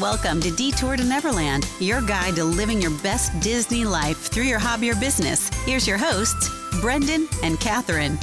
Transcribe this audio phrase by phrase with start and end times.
[0.00, 4.58] Welcome to Detour to Neverland, your guide to living your best Disney life through your
[4.58, 5.50] hobby or business.
[5.66, 6.48] Here's your hosts,
[6.80, 8.18] Brendan and Catherine.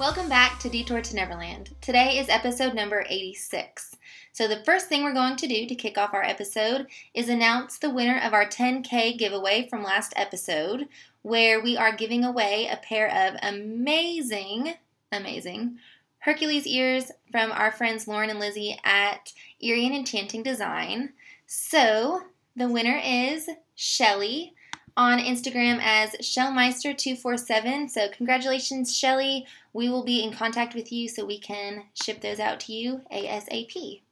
[0.00, 1.76] Welcome back to Detour to Neverland.
[1.80, 3.94] Today is episode number 86.
[4.32, 7.76] So, the first thing we're going to do to kick off our episode is announce
[7.76, 10.88] the winner of our 10K giveaway from last episode,
[11.22, 14.74] where we are giving away a pair of amazing,
[15.12, 15.78] amazing
[16.20, 21.14] Hercules ears from our friends Lauren and Lizzie at Eerie and Enchanting Design.
[21.46, 22.22] So,
[22.54, 24.54] the winner is Shelly
[24.96, 27.88] on Instagram as Shellmeister247.
[27.88, 29.46] So, congratulations, Shelly.
[29.72, 33.00] We will be in contact with you so we can ship those out to you
[33.10, 34.02] ASAP.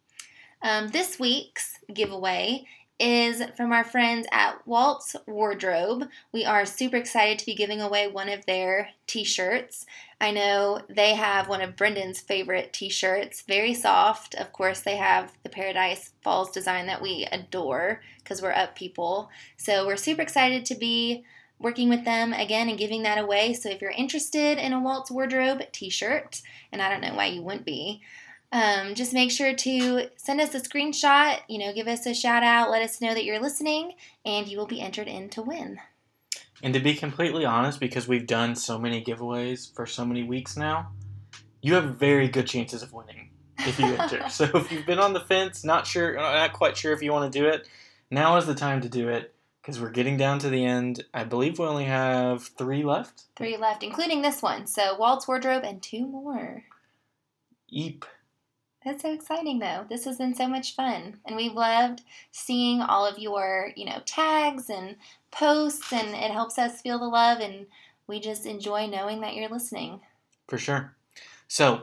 [0.62, 2.66] Um, this week's giveaway
[2.98, 6.08] is from our friends at Walt's Wardrobe.
[6.32, 9.86] We are super excited to be giving away one of their t shirts.
[10.20, 14.34] I know they have one of Brendan's favorite t shirts, very soft.
[14.34, 19.30] Of course, they have the Paradise Falls design that we adore because we're up people.
[19.56, 21.24] So we're super excited to be
[21.60, 23.52] working with them again and giving that away.
[23.52, 27.26] So if you're interested in a Walt's Wardrobe t shirt, and I don't know why
[27.26, 28.02] you wouldn't be,
[28.50, 32.42] um, just make sure to send us a screenshot, you know, give us a shout
[32.42, 33.92] out, let us know that you're listening,
[34.24, 35.78] and you will be entered in to win.
[36.62, 40.56] And to be completely honest, because we've done so many giveaways for so many weeks
[40.56, 40.90] now,
[41.60, 44.28] you have very good chances of winning if you enter.
[44.30, 47.30] so if you've been on the fence, not sure, not quite sure if you want
[47.30, 47.68] to do it,
[48.10, 51.04] now is the time to do it because we're getting down to the end.
[51.12, 53.24] I believe we only have three left.
[53.36, 54.66] Three left, including this one.
[54.66, 56.64] So Walt's Wardrobe and two more.
[57.68, 58.06] Eep.
[58.88, 59.84] That's so exciting though.
[59.90, 61.18] This has been so much fun.
[61.26, 62.00] And we've loved
[62.32, 64.96] seeing all of your, you know, tags and
[65.30, 67.66] posts and it helps us feel the love and
[68.06, 70.00] we just enjoy knowing that you're listening.
[70.46, 70.94] For sure.
[71.48, 71.82] So,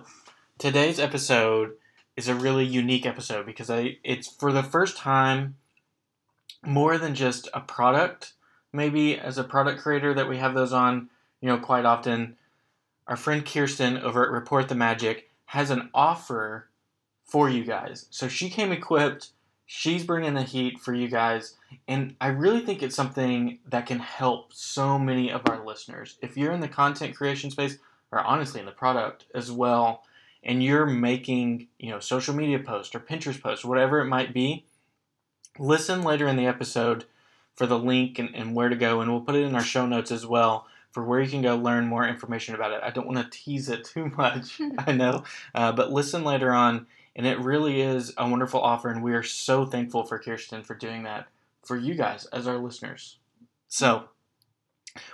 [0.57, 1.73] today's episode
[2.17, 5.57] is a really unique episode because I it's for the first time
[6.65, 8.33] more than just a product,
[8.73, 12.37] maybe as a product creator that we have those on, you know, quite often.
[13.05, 16.67] Our friend Kirsten over at Report the Magic has an offer
[17.25, 18.05] for you guys.
[18.11, 19.29] So she came equipped.
[19.65, 21.55] She's bringing the heat for you guys.
[21.87, 26.17] And I really think it's something that can help so many of our listeners.
[26.21, 27.77] If you're in the content creation space,
[28.11, 30.03] or honestly in the product as well,
[30.43, 34.65] and you're making, you know, social media posts or Pinterest posts, whatever it might be,
[35.57, 37.05] listen later in the episode
[37.55, 39.01] for the link and, and where to go.
[39.01, 41.57] And we'll put it in our show notes as well for where you can go
[41.57, 42.81] learn more information about it.
[42.83, 45.23] I don't want to tease it too much, I know,
[45.55, 46.85] uh, but listen later on
[47.15, 50.75] and it really is a wonderful offer, and we are so thankful for Kirsten for
[50.75, 51.27] doing that
[51.63, 53.17] for you guys as our listeners.
[53.67, 54.05] So,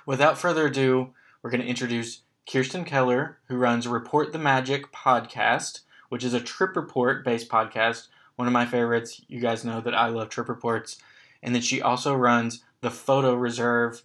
[0.06, 5.82] without further ado, we're going to introduce Kirsten Keller, who runs Report the Magic podcast,
[6.10, 8.08] which is a trip report based podcast.
[8.36, 9.22] One of my favorites.
[9.28, 10.98] You guys know that I love trip reports.
[11.44, 14.04] And then she also runs the Photo Reserve.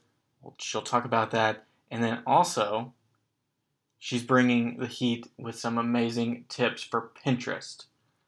[0.59, 1.65] She'll talk about that.
[1.91, 2.93] And then also,
[3.99, 7.85] she's bringing the heat with some amazing tips for Pinterest.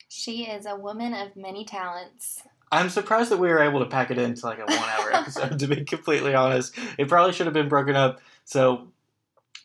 [0.09, 2.43] She is a woman of many talents.
[2.71, 5.59] I'm surprised that we were able to pack it into like a one hour episode,
[5.59, 6.75] to be completely honest.
[6.99, 8.21] It probably should have been broken up.
[8.45, 8.89] So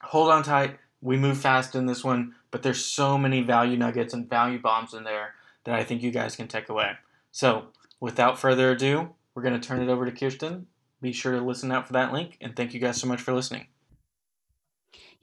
[0.01, 0.77] hold on tight.
[1.01, 4.93] We move fast in this one, but there's so many value nuggets and value bombs
[4.93, 5.33] in there
[5.65, 6.91] that I think you guys can take away.
[7.31, 7.65] So
[7.99, 10.67] without further ado, we're going to turn it over to Kirsten.
[11.01, 13.33] Be sure to listen out for that link, and thank you guys so much for
[13.33, 13.67] listening.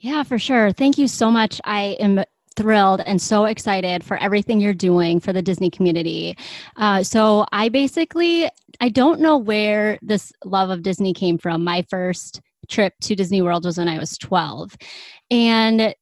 [0.01, 0.73] Yeah, for sure.
[0.73, 1.61] Thank you so much.
[1.65, 2.25] I am
[2.57, 6.37] thrilled and so excited for everything you're doing for the Disney community.
[6.77, 8.49] Uh, so I basically
[8.81, 11.63] I don't know where this love of Disney came from.
[11.65, 14.75] My first trip to Disney World was when I was 12,
[15.31, 15.95] and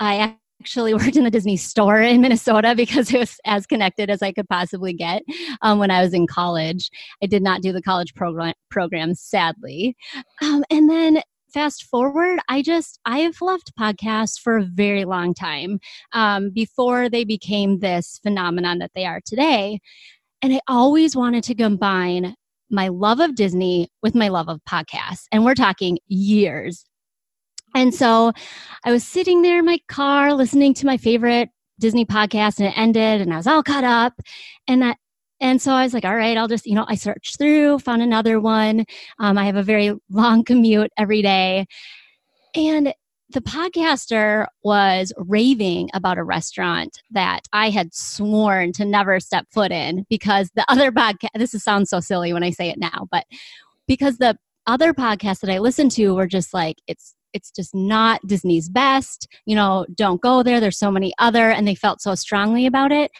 [0.00, 4.22] I actually worked in the Disney store in Minnesota because it was as connected as
[4.22, 5.22] I could possibly get
[5.60, 6.90] um, when I was in college.
[7.22, 9.94] I did not do the college program, program sadly.
[10.40, 15.34] Um, and then fast forward, I just, I have loved podcasts for a very long
[15.34, 15.80] time
[16.12, 19.80] um, before they became this phenomenon that they are today.
[20.40, 22.34] And I always wanted to combine
[22.70, 25.26] my love of Disney with my love of podcasts.
[25.30, 26.84] And we're talking years.
[27.74, 28.32] And so
[28.84, 32.78] I was sitting there in my car listening to my favorite Disney podcast and it
[32.78, 34.14] ended and I was all caught up.
[34.68, 34.98] And that
[35.42, 38.00] and so I was like, all right, I'll just, you know, I searched through, found
[38.00, 38.86] another one.
[39.18, 41.66] Um, I have a very long commute every day.
[42.54, 42.94] And
[43.28, 49.72] the podcaster was raving about a restaurant that I had sworn to never step foot
[49.72, 53.24] in because the other podcast, this sounds so silly when I say it now, but
[53.88, 54.36] because the
[54.68, 59.26] other podcasts that I listened to were just like, it's it's just not Disney's best.
[59.46, 60.60] You know, don't go there.
[60.60, 63.10] There's so many other, and they felt so strongly about it.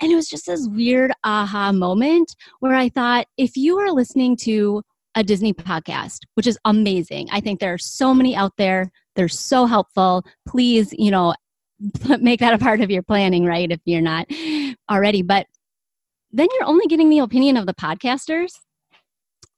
[0.00, 4.36] And it was just this weird aha moment where I thought, if you are listening
[4.38, 4.82] to
[5.14, 8.90] a Disney podcast, which is amazing, I think there are so many out there.
[9.14, 10.24] They're so helpful.
[10.46, 11.34] Please, you know,
[12.20, 13.70] make that a part of your planning, right?
[13.70, 14.26] If you're not
[14.90, 15.22] already.
[15.22, 15.46] But
[16.32, 18.52] then you're only getting the opinion of the podcasters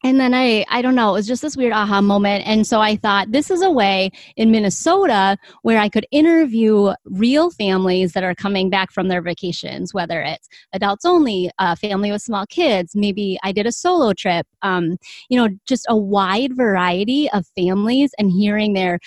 [0.07, 2.47] and then I, I don't know, it was just this weird aha moment.
[2.47, 7.51] And so I thought this is a way in Minnesota where I could interview real
[7.51, 12.23] families that are coming back from their vacations, whether it's adults only, a family with
[12.23, 14.97] small kids, maybe I did a solo trip, um,
[15.29, 19.01] you know, just a wide variety of families and hearing their,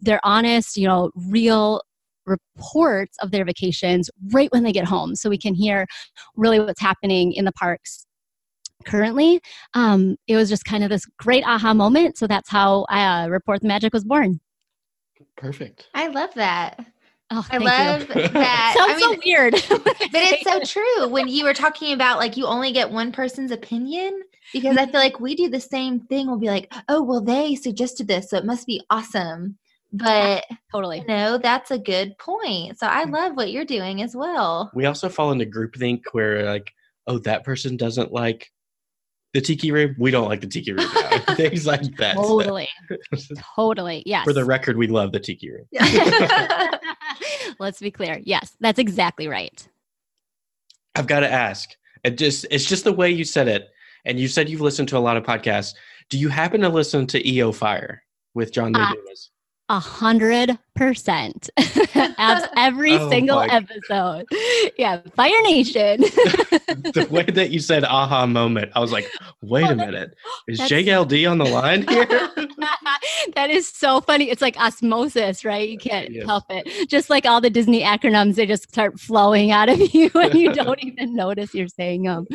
[0.00, 1.82] their honest, you know, real
[2.24, 5.86] reports of their vacations right when they get home so we can hear
[6.34, 8.05] really what's happening in the parks
[8.84, 9.40] currently.
[9.74, 12.18] Um, it was just kind of this great aha moment.
[12.18, 14.40] So that's how uh, Report the Magic was born.
[15.36, 15.88] Perfect.
[15.94, 16.84] I love that.
[17.30, 18.28] Oh, I love you.
[18.28, 18.74] that.
[18.76, 19.52] Sounds I mean, so weird.
[19.84, 23.50] but it's so true when you were talking about like you only get one person's
[23.50, 26.28] opinion because I feel like we do the same thing.
[26.28, 29.58] We'll be like, oh, well, they suggested this, so it must be awesome.
[29.92, 31.00] But totally.
[31.00, 32.78] you know, that's a good point.
[32.78, 34.70] So I love what you're doing as well.
[34.74, 36.72] We also fall into groupthink where like,
[37.06, 38.50] oh, that person doesn't like
[39.36, 39.94] the tiki room.
[39.98, 40.88] We don't like the tiki room.
[40.94, 41.18] Now.
[41.34, 42.16] Things like that.
[42.16, 42.68] Totally.
[43.54, 44.02] totally.
[44.06, 44.24] Yes.
[44.24, 45.66] For the record, we love the tiki room.
[47.58, 48.18] Let's be clear.
[48.24, 49.68] Yes, that's exactly right.
[50.94, 51.68] I've got to ask.
[52.02, 53.68] It just it's just the way you said it.
[54.06, 55.74] And you said you've listened to a lot of podcasts.
[56.08, 58.02] Do you happen to listen to EO Fire
[58.34, 59.30] with John Lee Uh, Dumas?
[59.68, 61.50] A hundred percent.
[62.18, 64.26] Abs- Every Oh single episode.
[64.78, 66.00] Yeah, Fire Nation.
[66.00, 69.06] the way that you said aha moment, I was like,
[69.42, 70.14] wait Oh, a minute.
[70.48, 72.06] Is that's- JLD on the line here?
[73.34, 74.30] that is so funny.
[74.30, 75.68] It's like osmosis, right?
[75.68, 76.26] You can't Yes.
[76.26, 76.88] help it.
[76.88, 80.52] Just like all the Disney acronyms, they just start flowing out of you and you
[80.52, 82.26] don't even notice you're saying them.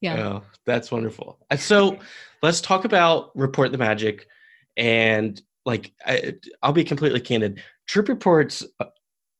[0.00, 0.16] Yeah.
[0.28, 1.38] Oh, that's wonderful.
[1.56, 1.98] So
[2.42, 4.26] let's talk about Report the Magic.
[4.76, 7.62] And like, I, I'll be completely candid.
[7.86, 8.86] Trip reports, uh,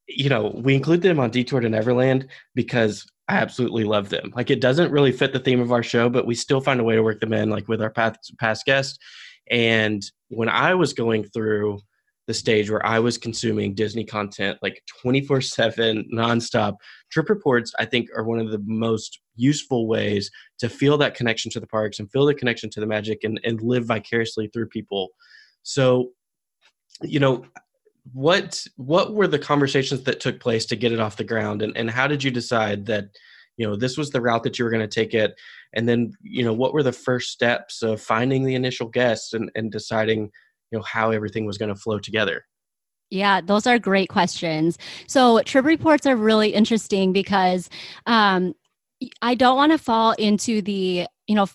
[0.09, 4.33] you know, we include them on Detour to Neverland because I absolutely love them.
[4.35, 6.85] Like, it doesn't really fit the theme of our show, but we still find a
[6.85, 8.99] way to work them in, like with our past, past guests.
[9.51, 11.81] And when I was going through
[12.27, 16.75] the stage where I was consuming Disney content like 24 7 nonstop,
[17.11, 21.51] trip reports, I think, are one of the most useful ways to feel that connection
[21.53, 24.67] to the parks and feel the connection to the magic and, and live vicariously through
[24.67, 25.11] people.
[25.63, 26.11] So,
[27.03, 27.45] you know,
[28.13, 31.63] what what were the conversations that took place to get it off the ground?
[31.63, 33.07] And, and how did you decide that
[33.57, 35.35] you know this was the route that you were going to take it?
[35.75, 39.51] And then you know what were the first steps of finding the initial guests and,
[39.55, 40.31] and deciding
[40.71, 42.45] you know how everything was going to flow together?
[43.11, 44.79] Yeah, those are great questions.
[45.07, 47.71] So, trip reports are really interesting because
[48.07, 48.55] um,
[49.21, 51.47] I don't want to fall into the, you know,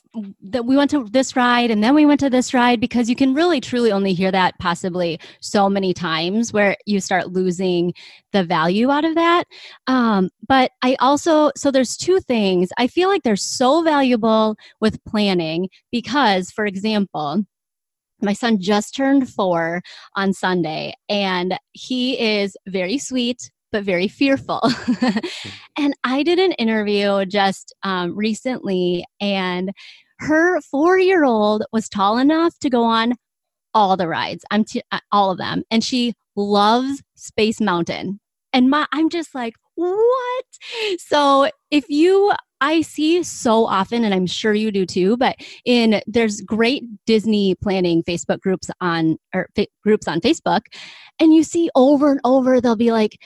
[0.43, 3.15] that we went to this ride and then we went to this ride because you
[3.15, 7.93] can really truly only hear that possibly so many times where you start losing
[8.31, 9.45] the value out of that.
[9.87, 12.69] Um, but I also, so there's two things.
[12.77, 17.43] I feel like they're so valuable with planning because, for example,
[18.21, 19.81] my son just turned four
[20.15, 24.61] on Sunday, and he is very sweet but very fearful.
[25.77, 29.71] and I did an interview just um, recently, and
[30.19, 33.13] her four year old was tall enough to go on
[33.73, 34.43] all the rides.
[34.51, 38.19] I'm t- uh, all of them, and she loves Space Mountain.
[38.53, 40.45] And my, I'm just like, what?
[40.99, 45.35] So if you I see so often, and I'm sure you do too, but
[45.65, 50.61] in there's great Disney planning Facebook groups on or fa- groups on Facebook,
[51.19, 53.17] and you see over and over they'll be like,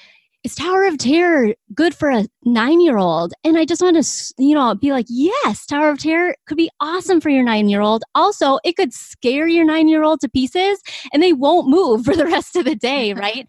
[0.45, 4.33] "Is Tower of Terror good for a nine year old?" And I just want to,
[4.37, 7.81] you know, be like, "Yes, Tower of Terror could be awesome for your nine year
[7.81, 8.03] old.
[8.13, 10.79] Also, it could scare your nine year old to pieces,
[11.11, 13.47] and they won't move for the rest of the day, right?"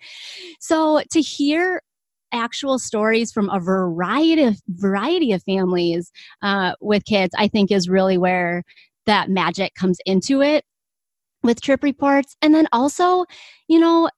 [0.58, 1.82] so to hear
[2.32, 6.10] actual stories from a variety of variety of families
[6.42, 8.64] uh, with kids i think is really where
[9.06, 10.64] that magic comes into it
[11.44, 13.24] with trip reports and then also
[13.68, 14.10] you know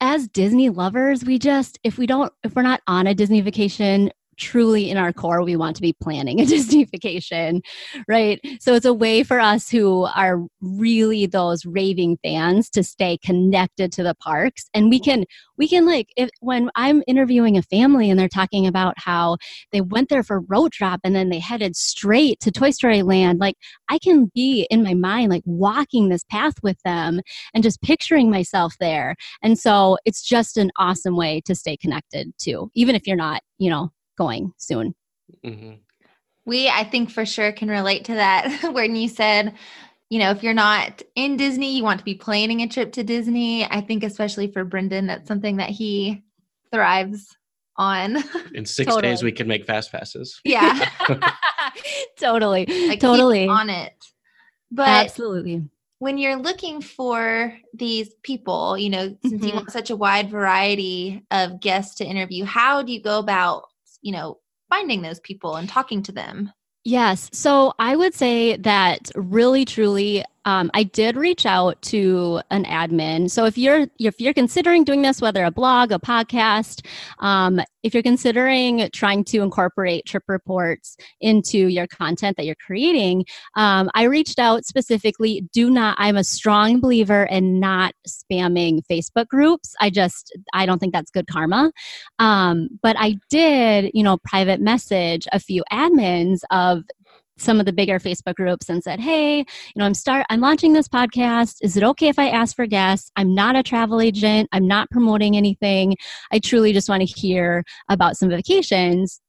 [0.00, 4.10] as disney lovers we just if we don't if we're not on a disney vacation
[4.38, 7.62] truly in our core we want to be planning a Disney vacation,
[8.08, 8.40] right?
[8.60, 13.92] So it's a way for us who are really those raving fans to stay connected
[13.92, 15.24] to the parks and we can
[15.56, 19.36] we can like if when I'm interviewing a family and they're talking about how
[19.72, 23.40] they went there for rope drop and then they headed straight to Toy Story Land,
[23.40, 23.56] like
[23.88, 27.20] I can be in my mind like walking this path with them
[27.54, 29.16] and just picturing myself there.
[29.42, 33.42] And so it's just an awesome way to stay connected to, even if you're not,
[33.58, 34.94] you know, going soon.
[35.44, 35.74] Mm-hmm.
[36.44, 39.54] We, I think, for sure can relate to that when you said,
[40.10, 43.04] you know, if you're not in Disney, you want to be planning a trip to
[43.04, 43.64] Disney.
[43.64, 46.22] I think, especially for Brendan, that's something that he
[46.72, 47.36] thrives
[47.76, 48.16] on.
[48.54, 49.02] In six totally.
[49.02, 50.40] days, we can make fast passes.
[50.44, 50.88] Yeah.
[52.18, 52.66] totally.
[52.88, 53.46] Like totally.
[53.46, 53.92] On it.
[54.70, 55.68] But absolutely.
[56.00, 59.46] When you're looking for these people, you know, since mm-hmm.
[59.46, 63.64] you want such a wide variety of guests to interview, how do you go about
[64.02, 64.38] you know,
[64.68, 66.52] finding those people and talking to them?
[66.84, 67.28] Yes.
[67.32, 73.30] So I would say that really, truly, um, I did reach out to an admin.
[73.30, 76.86] So if you're if you're considering doing this, whether a blog, a podcast,
[77.18, 83.24] um, if you're considering trying to incorporate trip reports into your content that you're creating,
[83.56, 85.48] um, I reached out specifically.
[85.52, 85.96] Do not.
[85.98, 89.74] I'm a strong believer in not spamming Facebook groups.
[89.80, 91.72] I just I don't think that's good karma.
[92.18, 96.84] Um, but I did, you know, private message a few admins of
[97.38, 99.44] some of the bigger Facebook groups and said, "Hey, you
[99.76, 101.56] know, I'm start I'm launching this podcast.
[101.62, 103.10] Is it okay if I ask for guests?
[103.16, 104.48] I'm not a travel agent.
[104.52, 105.96] I'm not promoting anything.
[106.32, 109.20] I truly just want to hear about some vacations."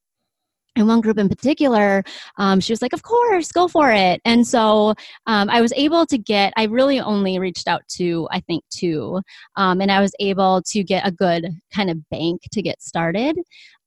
[0.79, 2.03] And one group in particular,
[2.37, 4.95] um, she was like, "Of course, go for it." And so
[5.27, 6.53] um, I was able to get.
[6.57, 9.21] I really only reached out to I think two,
[9.55, 13.37] um, and I was able to get a good kind of bank to get started.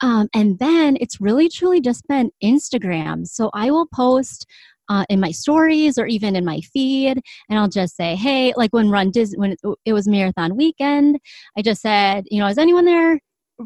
[0.01, 3.27] Um, and then it's really truly just been Instagram.
[3.27, 4.47] So I will post.
[4.89, 7.19] Uh, in my stories or even in my feed
[7.49, 11.19] and i'll just say hey like when run disney when it was marathon weekend
[11.57, 13.19] i just said you know is anyone there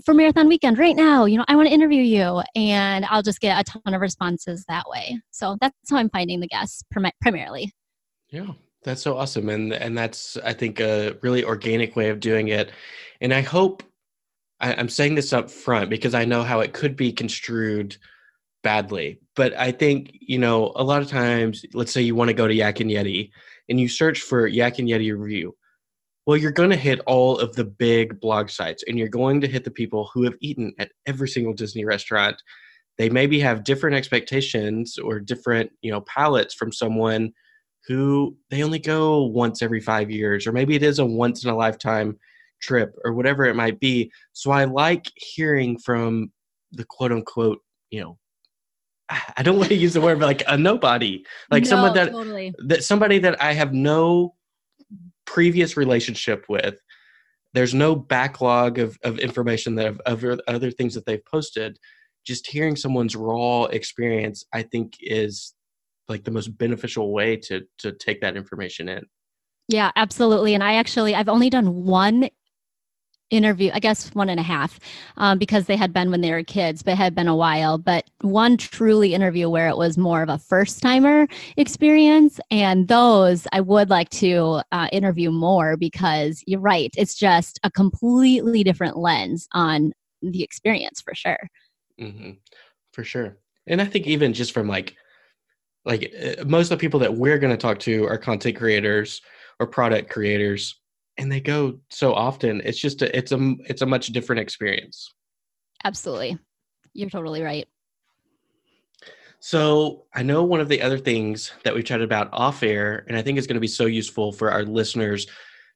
[0.05, 3.41] for marathon weekend right now you know i want to interview you and i'll just
[3.41, 5.21] get a ton of responses that way.
[5.31, 7.73] So that's how i'm finding the guests prim- primarily.
[8.31, 8.53] Yeah
[8.87, 9.51] that's so awesome.
[9.51, 12.71] And and that's i think a really organic way of doing it.
[13.21, 13.83] And i hope
[14.61, 17.97] I, i'm saying this up front because i know how it could be construed
[18.63, 19.21] badly.
[19.35, 22.49] But i think you know a lot of times let's say you want to go
[22.49, 23.31] to yak and yeti
[23.69, 25.55] and you search for yak and yeti review
[26.27, 29.47] well, you're going to hit all of the big blog sites and you're going to
[29.47, 32.43] hit the people who have eaten at every single Disney restaurant.
[32.99, 37.33] They maybe have different expectations or different, you know, palates from someone
[37.87, 41.51] who they only go once every 5 years or maybe it is a once in
[41.51, 42.19] a lifetime
[42.61, 44.11] trip or whatever it might be.
[44.33, 46.33] So I like hearing from
[46.73, 48.19] the quote unquote, you know,
[49.09, 52.11] I don't want to use the word, but like a nobody, like no, someone that,
[52.11, 52.53] totally.
[52.67, 54.35] that somebody that I have no
[55.27, 56.77] previous relationship with.
[57.55, 61.79] There's no backlog of, of information that of, of other things that they've posted.
[62.25, 65.55] Just hearing someone's raw experience, I think, is
[66.09, 69.05] like the most beneficial way to to take that information in.
[69.69, 70.55] Yeah, absolutely.
[70.55, 72.29] And I actually I've only done one
[73.31, 74.79] interview, I guess one and a half,
[75.17, 77.79] um, because they had been when they were kids, but had been a while.
[77.79, 82.39] But one truly interview where it was more of a first timer experience.
[82.51, 86.91] And those I would like to uh, interview more because you're right.
[86.97, 89.93] It's just a completely different lens on
[90.23, 91.49] the experience for sure.
[92.01, 92.33] Mm-hmm.
[92.93, 93.39] For sure.
[93.67, 94.95] And I think even just from like,
[95.85, 99.21] like uh, most of the people that we're going to talk to are content creators
[99.59, 100.77] or product creators
[101.19, 105.13] and they go so often it's just a, it's a it's a much different experience.
[105.85, 106.39] Absolutely.
[106.93, 107.67] You're totally right.
[109.39, 113.17] So i know one of the other things that we've chatted about off air and
[113.17, 115.27] i think is going to be so useful for our listeners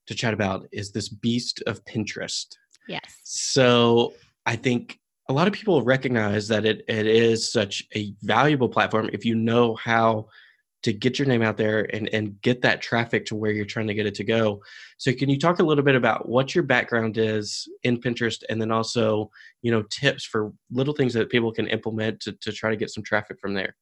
[0.07, 2.57] to chat about is this beast of pinterest.
[2.89, 3.03] Yes.
[3.23, 4.15] So
[4.47, 9.09] i think a lot of people recognize that it, it is such a valuable platform
[9.13, 10.27] if you know how
[10.83, 13.87] to get your name out there and, and get that traffic to where you're trying
[13.87, 14.63] to get it to go.
[14.99, 18.61] So can you talk a little bit about what your background is in Pinterest and
[18.61, 19.31] then also,
[19.63, 22.91] you know, tips for little things that people can implement to, to try to get
[22.91, 23.77] some traffic from there?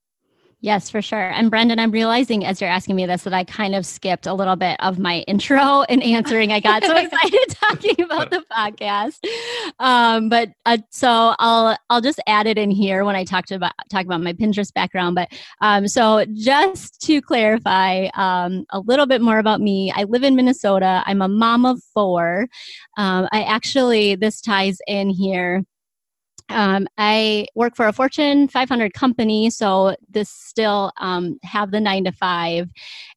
[0.61, 1.31] Yes, for sure.
[1.31, 4.35] And Brendan, I'm realizing as you're asking me this that I kind of skipped a
[4.35, 6.51] little bit of my intro in answering.
[6.51, 9.19] I got so excited talking about the podcast.
[9.79, 13.73] Um, but uh, so I'll I'll just add it in here when I talked about
[13.89, 15.15] talk about my Pinterest background.
[15.15, 15.29] But
[15.61, 20.35] um, so just to clarify um, a little bit more about me, I live in
[20.35, 21.05] Minnesota.
[21.07, 22.49] I'm a mom of four.
[22.97, 25.63] Um, I actually this ties in here
[26.51, 32.05] um, I work for a Fortune 500 company, so this still um, have the nine
[32.05, 32.69] to five,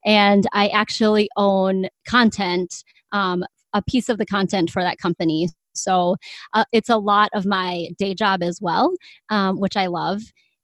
[0.06, 5.50] and I actually own content, um, a piece of the content for that company.
[5.74, 6.18] So
[6.54, 8.94] uh, it's a lot of my day job as well,
[9.30, 10.22] um, which I love.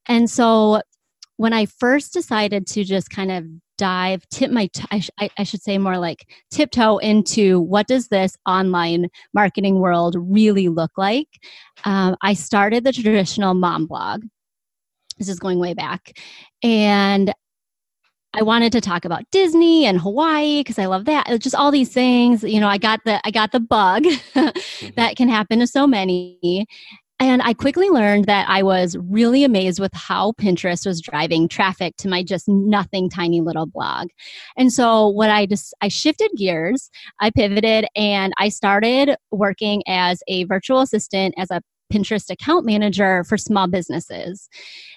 [0.08, 0.82] And so
[1.38, 3.46] when I first decided to just kind of
[3.78, 8.08] dive tip my t- I, sh- I should say more like tiptoe into what does
[8.08, 11.28] this online marketing world really look like
[11.86, 14.24] um, i started the traditional mom blog
[15.18, 16.20] this is going way back
[16.64, 17.34] and
[18.34, 21.26] I wanted to talk about Disney and Hawaii because I love that.
[21.40, 22.68] Just all these things, you know.
[22.68, 24.90] I got the I got the bug mm-hmm.
[24.96, 26.68] that can happen to so many,
[27.20, 31.96] and I quickly learned that I was really amazed with how Pinterest was driving traffic
[31.98, 34.10] to my just nothing tiny little blog.
[34.56, 40.22] And so what I just I shifted gears, I pivoted and I started working as
[40.28, 44.50] a virtual assistant as a Pinterest account manager for small businesses.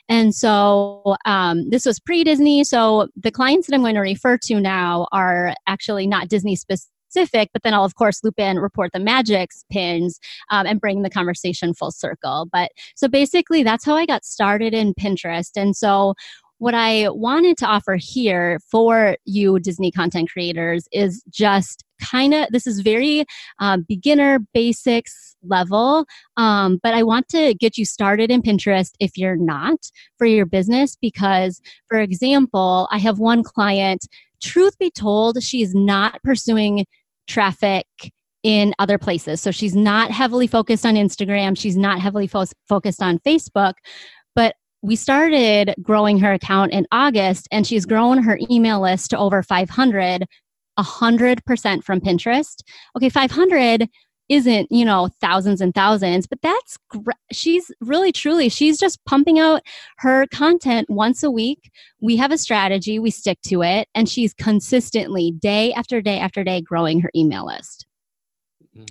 [0.08, 2.64] And so um, this was pre Disney.
[2.64, 6.90] So the clients that I'm going to refer to now are actually not Disney specific
[7.14, 10.18] but then I'll of course loop in report the magics pins
[10.50, 12.48] um, and bring the conversation full circle.
[12.52, 15.50] But so basically, that's how I got started in Pinterest.
[15.56, 16.14] And so
[16.58, 22.48] what I wanted to offer here for you Disney content creators is just kind of
[22.50, 23.24] this is very
[23.58, 29.16] um, beginner basics level um, but i want to get you started in pinterest if
[29.16, 29.78] you're not
[30.18, 34.06] for your business because for example i have one client
[34.42, 36.86] truth be told she's not pursuing
[37.26, 37.86] traffic
[38.42, 39.40] in other places.
[39.40, 43.74] So she's not heavily focused on Instagram, she's not heavily fo- focused on Facebook,
[44.34, 49.18] but we started growing her account in August and she's grown her email list to
[49.18, 50.26] over 500
[50.78, 52.62] 100% from Pinterest.
[52.96, 53.88] Okay, 500
[54.30, 59.38] isn't you know thousands and thousands but that's gr- she's really truly she's just pumping
[59.38, 59.60] out
[59.98, 61.70] her content once a week.
[62.00, 66.44] We have a strategy we stick to it and she's consistently day after day after
[66.44, 67.86] day growing her email list.
[68.76, 68.88] Mm.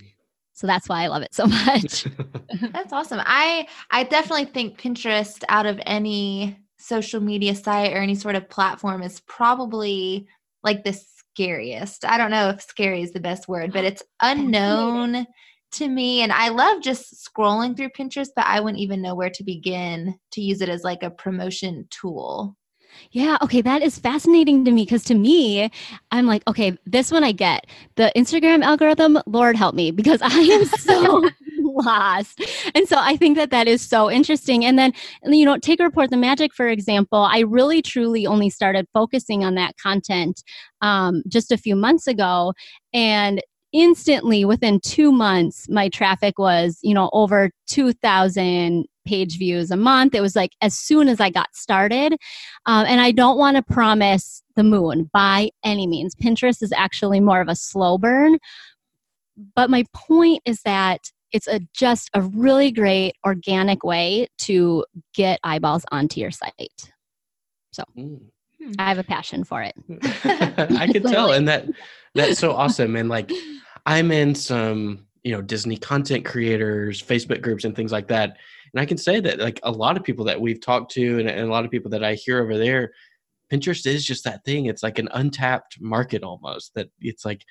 [0.52, 2.06] so that's why i love it so much.
[2.74, 3.22] That's awesome.
[3.24, 8.50] I i definitely think pinterest out of any social media site or any sort of
[8.50, 10.28] platform is probably
[10.64, 12.04] like this scariest.
[12.04, 15.26] I don't know if scary is the best word, but it's unknown
[15.72, 16.22] to me.
[16.22, 20.16] And I love just scrolling through Pinterest, but I wouldn't even know where to begin
[20.32, 22.58] to use it as like a promotion tool.
[23.12, 25.70] Yeah, okay, that is fascinating to me because to me,
[26.12, 27.68] I'm like, okay, this one I get.
[27.96, 31.30] The Instagram algorithm, Lord help me, because I am so
[31.76, 32.42] lost.
[32.76, 34.66] And so I think that that is so interesting.
[34.66, 37.20] And then, you know, take Report the Magic, for example.
[37.20, 40.44] I really truly only started focusing on that content
[40.82, 42.54] um, just a few months ago.
[42.94, 49.78] And instantly within two months my traffic was you know over 2000 page views a
[49.78, 52.14] month it was like as soon as i got started
[52.66, 57.20] um, and i don't want to promise the moon by any means pinterest is actually
[57.20, 58.40] more of a slow burn
[59.56, 65.40] but my point is that it's a just a really great organic way to get
[65.44, 66.92] eyeballs onto your site.
[67.72, 68.20] So mm.
[68.78, 69.76] i have a passion for it.
[70.24, 71.68] I can tell and that
[72.16, 73.32] that's so awesome and like
[73.86, 78.38] i'm in some you know disney content creators facebook groups and things like that
[78.74, 81.30] and i can say that like a lot of people that we've talked to and,
[81.30, 82.92] and a lot of people that i hear over there
[83.52, 87.44] pinterest is just that thing it's like an untapped market almost that it's like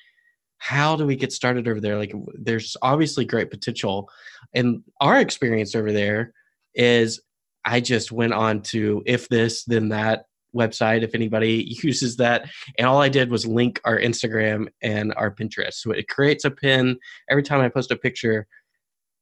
[0.58, 1.96] how do we get started over there?
[1.96, 4.10] Like there's obviously great potential.
[4.54, 6.32] And our experience over there
[6.74, 7.20] is
[7.64, 12.48] i just went on to if this then that website if anybody uses that.
[12.76, 15.74] And all i did was link our instagram and our pinterest.
[15.74, 16.98] So it creates a pin.
[17.30, 18.46] Every time i post a picture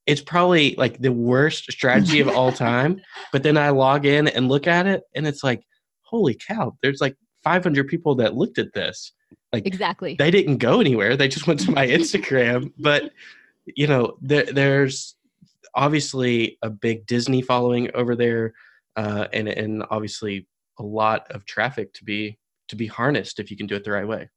[0.07, 3.01] it's probably like the worst strategy of all time.
[3.33, 5.63] But then i log in and look at it and it's like
[6.03, 9.13] holy cow there's like 500 people that looked at this
[9.53, 11.17] like exactly, they didn't go anywhere.
[11.17, 12.73] They just went to my Instagram.
[12.79, 13.11] but
[13.75, 15.17] you know, there, there's
[15.75, 18.55] obviously a big Disney following over there,
[18.97, 20.47] uh, and and obviously
[20.79, 23.93] a lot of traffic to be to be harnessed if you can do it the
[23.93, 24.29] right way.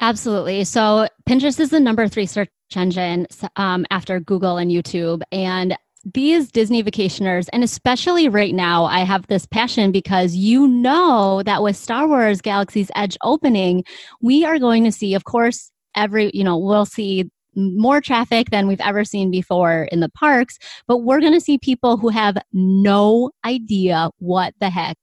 [0.00, 0.64] Absolutely.
[0.64, 3.26] So Pinterest is the number three search engine
[3.56, 9.26] um, after Google and YouTube, and these Disney vacationers, and especially right now, I have
[9.26, 13.84] this passion because you know that with Star Wars Galaxy's Edge opening,
[14.20, 18.66] we are going to see, of course, every, you know, we'll see more traffic than
[18.66, 22.36] we've ever seen before in the parks, but we're going to see people who have
[22.52, 24.96] no idea what the heck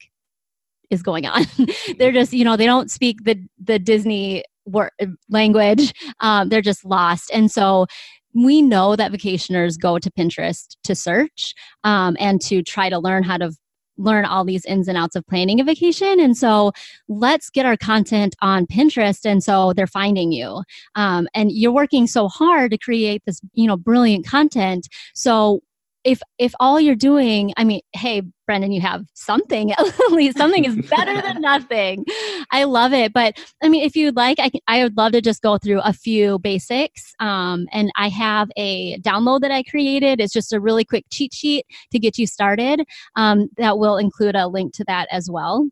[0.90, 1.46] is going on.
[1.98, 4.92] They're just, you know, they don't speak the the Disney word
[5.30, 5.94] language.
[6.20, 7.88] Um, they're just lost, and so
[8.34, 13.24] we know that vacationers go to Pinterest to search um, and to try to learn
[13.24, 13.52] how to
[14.00, 16.20] learn all these ins and outs of planning a vacation.
[16.20, 16.72] And so
[17.08, 19.26] let's get our content on Pinterest.
[19.26, 20.64] And so they're finding you.
[20.96, 24.88] Um, and you're working so hard to create this, you know, brilliant content.
[25.14, 25.62] So
[26.04, 30.66] if if all you're doing i mean hey brendan you have something at least something
[30.66, 32.06] is better than nothing.
[32.52, 35.42] I love it but i mean if you'd like i, I would love to just
[35.42, 40.20] go through a few basics um, and i have a download that i created.
[40.20, 42.84] It's just a really quick cheat sheet to get you started
[43.16, 45.68] um, that will include a link to that as well.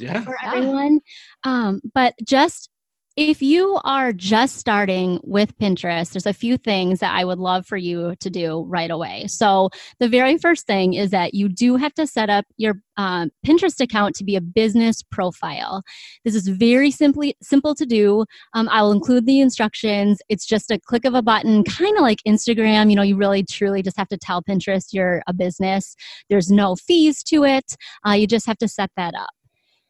[0.00, 0.20] Yeah.
[0.22, 1.00] for everyone.
[1.44, 2.70] Um, but just
[3.18, 7.66] if you are just starting with Pinterest, there's a few things that I would love
[7.66, 9.26] for you to do right away.
[9.26, 13.30] So, the very first thing is that you do have to set up your um,
[13.44, 15.82] Pinterest account to be a business profile.
[16.24, 18.24] This is very simply simple to do.
[18.54, 20.20] Um, I'll include the instructions.
[20.28, 22.88] It's just a click of a button, kind of like Instagram.
[22.88, 25.96] You know, you really truly just have to tell Pinterest you're a business.
[26.30, 27.74] There's no fees to it.
[28.06, 29.30] Uh, you just have to set that up.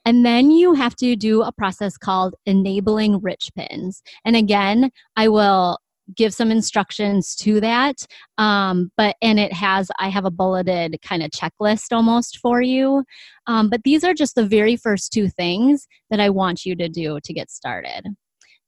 [0.09, 4.01] And then you have to do a process called enabling rich pins.
[4.25, 5.81] And again, I will
[6.17, 8.07] give some instructions to that
[8.39, 13.05] um, but and it has i have a bulleted kind of checklist almost for you.
[13.47, 16.89] Um, but these are just the very first two things that i want you to
[16.89, 18.05] do to get started.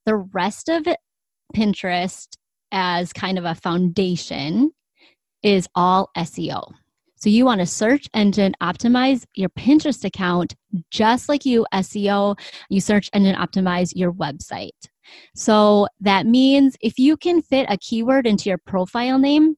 [0.05, 0.87] The rest of
[1.57, 2.37] pinterest
[2.70, 4.72] as kind of a foundation
[5.42, 6.74] is all seo
[7.20, 10.54] so you want to search engine optimize your Pinterest account
[10.90, 12.38] just like you SEO,
[12.70, 14.70] you search engine optimize your website.
[15.35, 19.56] So that means if you can fit a keyword into your profile name,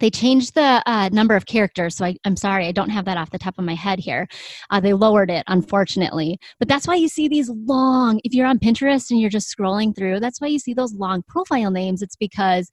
[0.00, 3.16] they changed the uh, number of characters so I, am sorry i don't have that
[3.16, 4.28] off the top of my head here.
[4.70, 6.38] Uh, they lowered it unfortunately.
[6.58, 9.96] But that's why you see these long if you're on pinterest and you're just scrolling
[9.96, 12.02] through that's why you see those long profile names.
[12.02, 12.70] It's because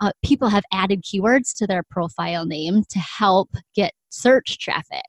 [0.00, 5.02] uh, people have added keywords to their profile name to help get search traffic.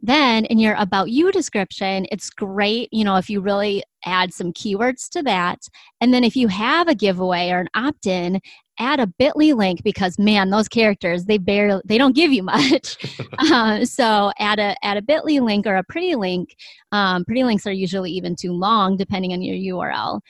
[0.00, 4.52] Then in your about you description it's great you know if you really add some
[4.52, 5.60] keywords to that.
[6.00, 8.40] And then if you have a giveaway or an opt-in
[8.78, 12.96] add a bit.ly link because man those characters they barely they don't give you much
[13.38, 16.54] uh, so add a add a bit.ly link or a pretty link
[16.92, 20.20] um, pretty links are usually even too long depending on your url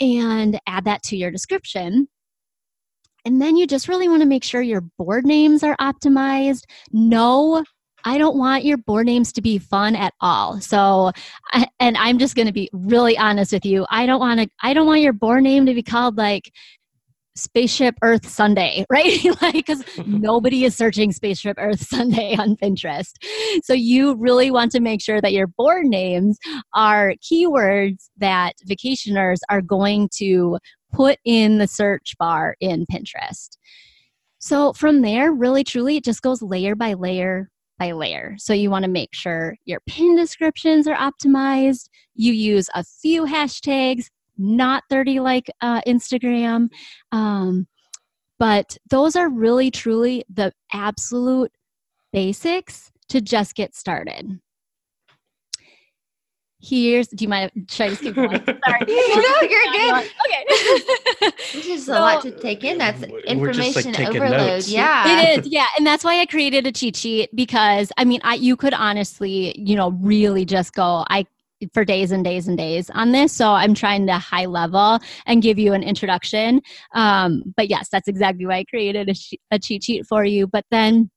[0.00, 2.08] and add that to your description
[3.24, 7.62] and then you just really want to make sure your board names are optimized no
[8.04, 10.60] I don't want your board names to be fun at all.
[10.60, 11.12] So,
[11.80, 13.86] and I'm just going to be really honest with you.
[13.90, 14.48] I don't want to.
[14.62, 16.52] I don't want your board name to be called like
[17.34, 19.24] spaceship earth sunday right?
[19.42, 23.12] Like because nobody is searching spaceship earth sunday on pinterest.
[23.62, 26.38] So you really want to make sure that your board names
[26.74, 30.58] are keywords that vacationers are going to
[30.92, 33.56] put in the search bar in pinterest.
[34.38, 38.36] So from there really truly it just goes layer by layer by layer.
[38.38, 41.88] So you want to make sure your pin descriptions are optimized.
[42.14, 44.06] You use a few hashtags
[44.42, 46.68] not 30 like uh, Instagram.
[47.12, 47.66] Um,
[48.38, 51.52] but those are really, truly the absolute
[52.12, 54.40] basics to just get started.
[56.60, 57.50] Here's, do you mind?
[57.68, 58.30] Should I just keep going?
[58.30, 58.84] Sorry.
[58.86, 59.94] no, you're good.
[59.94, 61.32] Okay.
[61.52, 62.78] This is a lot to take in.
[62.78, 64.30] That's information like, overload.
[64.30, 64.68] notes.
[64.68, 65.04] Yeah.
[65.06, 68.34] It is, yeah, and that's why I created a cheat sheet because I mean, I
[68.34, 71.04] you could honestly, you know, really just go.
[71.10, 71.26] I
[71.72, 73.32] for days and days and days on this.
[73.32, 76.60] So I'm trying to high level and give you an introduction.
[76.94, 79.14] Um, but yes, that's exactly why I created a,
[79.52, 80.46] a cheat sheet for you.
[80.46, 81.10] But then,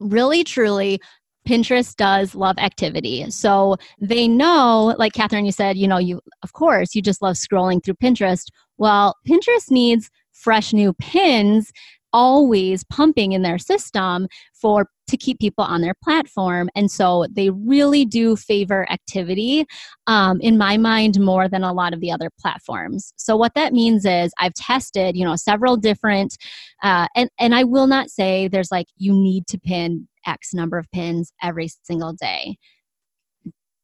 [0.00, 1.00] really, truly,
[1.46, 3.30] Pinterest does love activity.
[3.30, 7.36] So they know, like Catherine, you said, you know, you, of course, you just love
[7.36, 8.48] scrolling through Pinterest.
[8.78, 11.72] Well, Pinterest needs fresh new pins
[12.12, 16.68] always pumping in their system for to keep people on their platform.
[16.74, 19.66] And so they really do favor activity
[20.06, 23.12] um, in my mind more than a lot of the other platforms.
[23.16, 26.36] So what that means is i've tested you know several different
[26.82, 30.78] uh, and and i will not say there's like you need to pin x number
[30.78, 32.56] of pins every single day.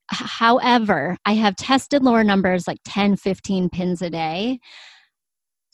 [0.09, 4.59] However i have tested lower numbers like 10 15 pins a day.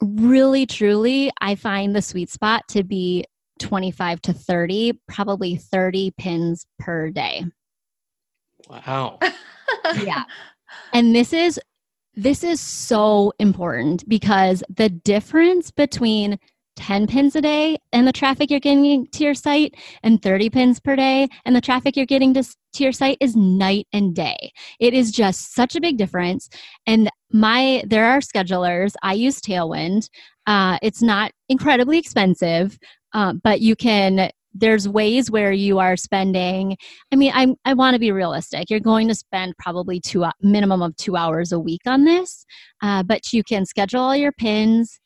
[0.01, 3.25] Really truly i find the sweet spot to be
[3.59, 7.45] 25 to 30 probably 30 pins per day
[8.69, 9.19] Wow.
[10.03, 10.25] yeah
[10.93, 11.61] and this is
[12.15, 16.39] this is so important because the difference between
[16.79, 20.81] 10 pins a day and the traffic you're getting to your site and 30 pins
[20.81, 24.53] per day and the traffic you're getting to, to your site is night and day.
[24.79, 26.49] It is just such a big difference.
[26.87, 28.93] And my there are schedulers.
[29.03, 30.09] I use Tailwind.
[30.47, 32.79] Uh, it's not incredibly expensive,
[33.13, 36.75] uh, but you can there's ways where you are spending
[37.13, 40.81] i mean i i want to be realistic you're going to spend probably two minimum
[40.81, 42.47] of two hours a week on this
[42.83, 44.99] uh, but you can schedule all your pins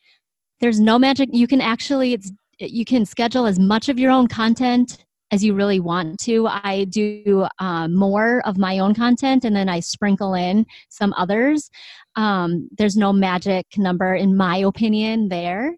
[0.62, 1.28] there's no magic.
[1.32, 5.54] You can actually it's you can schedule as much of your own content as you
[5.54, 6.46] really want to.
[6.46, 11.70] I do uh, more of my own content and then i sprinkle in some others.
[12.16, 15.74] Um, there's no magic number in my opinion there.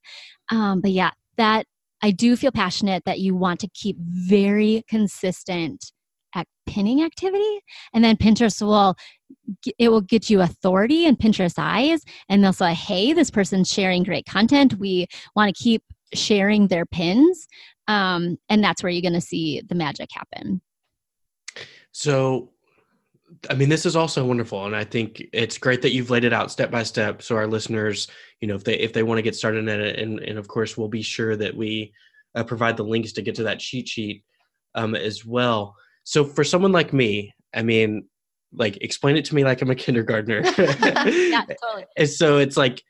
[0.51, 1.67] Um, but yeah that
[2.03, 5.93] I do feel passionate that you want to keep very consistent
[6.35, 7.61] at pinning activity
[7.93, 8.97] and then Pinterest will
[9.79, 14.03] it will get you authority in Pinterest eyes and they'll say hey this person's sharing
[14.03, 14.75] great content.
[14.75, 17.47] We want to keep sharing their pins.
[17.87, 20.63] Um, and that's where you're going to see the magic happen.
[21.93, 22.51] So
[23.51, 26.33] I mean, this is also wonderful, and I think it's great that you've laid it
[26.33, 28.09] out step by step, so our listeners,
[28.41, 30.49] you know, if they if they want to get started in it, and and of
[30.49, 31.93] course, we'll be sure that we
[32.35, 34.25] uh, provide the links to get to that cheat sheet
[34.75, 35.77] um, as well.
[36.05, 38.09] So for someone like me, I mean,
[38.53, 40.43] like explain it to me like I'm a kindergartner.
[40.59, 41.87] yeah, totally.
[41.97, 42.83] and so it's like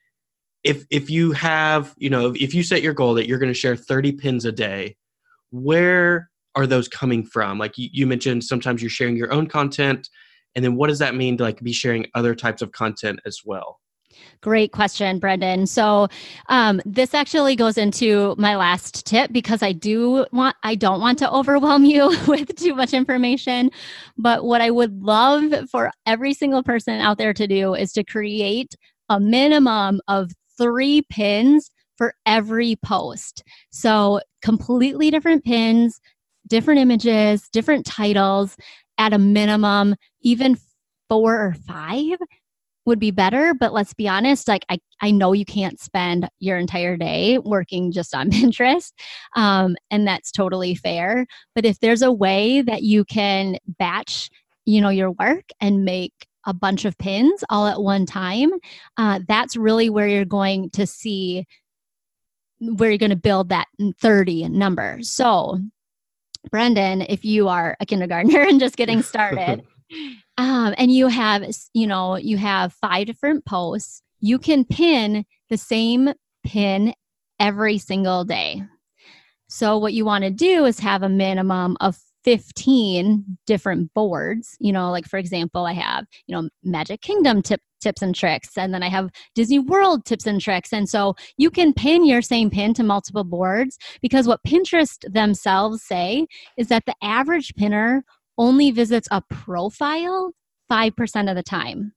[0.63, 3.59] if if you have, you know, if you set your goal that you're going to
[3.59, 4.97] share 30 pins a day,
[5.51, 7.59] where are those coming from?
[7.59, 10.09] Like you, you mentioned, sometimes you're sharing your own content
[10.55, 13.41] and then what does that mean to like be sharing other types of content as
[13.45, 13.81] well
[14.41, 15.67] Great question, Brendan.
[15.67, 16.09] So,
[16.49, 21.19] um, this actually goes into my last tip because I do want, I don't want
[21.21, 23.71] to overwhelm you with too much information.
[24.17, 28.05] But what I would love for every single person out there to do is to
[28.05, 28.75] create
[29.09, 33.43] a minimum of three pins for every post.
[33.71, 36.01] So, completely different pins,
[36.47, 38.57] different images, different titles
[38.99, 40.59] at a minimum, even
[41.09, 42.19] four or five
[42.87, 46.57] would be better but let's be honest like i, I know you can't spend your
[46.57, 48.93] entire day working just on pinterest
[49.37, 51.27] um, and that's totally fair.
[51.55, 54.31] But if there's a way that you can batch
[54.65, 56.13] you know your work and make
[56.47, 58.51] a bunch of pins all at one time
[58.97, 61.47] uh, that's really where you're going to see
[62.61, 63.67] where you're going to build that
[64.01, 64.99] 30 number.
[65.03, 65.59] So
[66.51, 69.63] Brendan, if you are a kindergartner and just getting started,
[70.39, 75.57] um, and you have, you know, you have five different posts, you can pin the
[75.57, 76.13] same
[76.45, 76.95] pin
[77.39, 78.63] every single day.
[79.49, 84.57] So what you want to do is have a minimum of 15 different boards.
[84.59, 88.57] You know like for example i have you know magic kingdom tip, tips and tricks
[88.57, 90.73] and then i have disney world tips and tricks.
[90.73, 95.83] And so you can pin your same pin to multiple boards because what pinterest themselves
[95.83, 96.27] say
[96.57, 98.05] is that the average pinner
[98.39, 100.33] only visits a profile
[100.71, 101.93] 5% of the time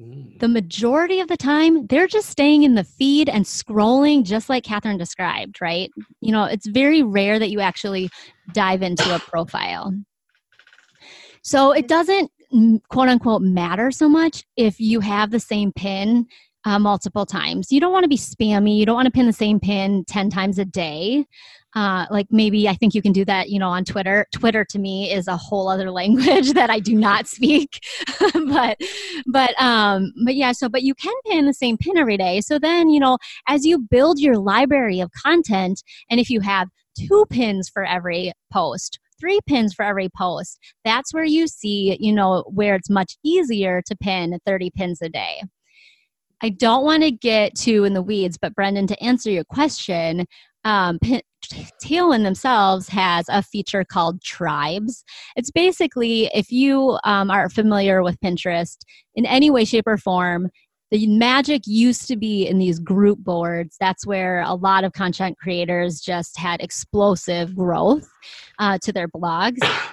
[0.00, 0.40] Mm.
[0.40, 4.64] The majority of the time, they're just staying in the feed and scrolling, just like
[4.64, 5.90] Catherine described, right?
[6.20, 8.10] You know, it's very rare that you actually
[8.52, 9.94] dive into a profile.
[11.42, 12.30] So it doesn't
[12.88, 16.26] quote unquote matter so much if you have the same pin
[16.64, 17.70] uh, multiple times.
[17.70, 18.76] You don't want to be spammy.
[18.76, 21.26] You don't want to pin the same pin 10 times a day
[21.74, 24.26] uh, like maybe I think you can do that, you know, on Twitter.
[24.32, 27.80] Twitter to me is a whole other language that I do not speak,
[28.32, 28.78] but
[29.26, 30.52] but um, but yeah.
[30.52, 32.40] So but you can pin the same pin every day.
[32.40, 36.68] So then you know, as you build your library of content, and if you have
[36.98, 42.12] two pins for every post three pins for every post that's where you see you
[42.12, 45.42] know where it's much easier to pin 30 pins a day
[46.44, 50.26] I don't want to get too in the weeds, but Brendan, to answer your question,
[50.64, 50.98] um,
[51.82, 55.04] Tailwind themselves has a feature called Tribes.
[55.36, 58.76] It's basically, if you um, are familiar with Pinterest
[59.14, 60.50] in any way, shape, or form,
[60.90, 63.76] the magic used to be in these group boards.
[63.80, 68.08] That's where a lot of content creators just had explosive growth
[68.58, 69.58] uh, to their blogs.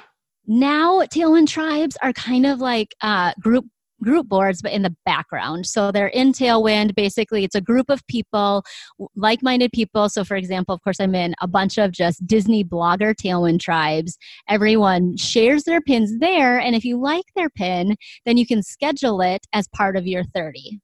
[0.47, 3.65] Now, Tailwind tribes are kind of like uh, group
[4.03, 5.65] group boards, but in the background.
[5.65, 6.95] So they're in Tailwind.
[6.95, 8.63] Basically, it's a group of people,
[9.15, 10.09] like minded people.
[10.09, 14.17] So, for example, of course, I'm in a bunch of just Disney blogger Tailwind tribes.
[14.47, 16.59] Everyone shares their pins there.
[16.59, 20.23] And if you like their pin, then you can schedule it as part of your
[20.23, 20.79] 30.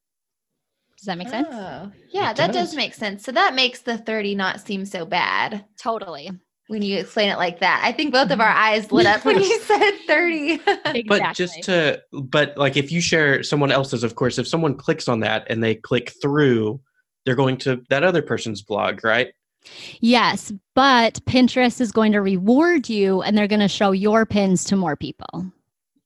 [0.98, 1.48] Does that make sense?
[1.52, 2.70] Oh, yeah, it that does.
[2.70, 3.24] does make sense.
[3.24, 5.66] So that makes the 30 not seem so bad.
[5.80, 6.32] Totally
[6.68, 7.82] when you explain it like that.
[7.84, 8.64] I think both of our mm-hmm.
[8.64, 10.54] eyes lit up when you said 30.
[10.54, 11.04] exactly.
[11.04, 15.08] But just to, but like if you share someone else's, of course, if someone clicks
[15.08, 16.80] on that and they click through,
[17.26, 19.34] they're going to that other person's blog, right?
[20.00, 24.64] Yes, but Pinterest is going to reward you and they're going to show your pins
[24.66, 25.46] to more people.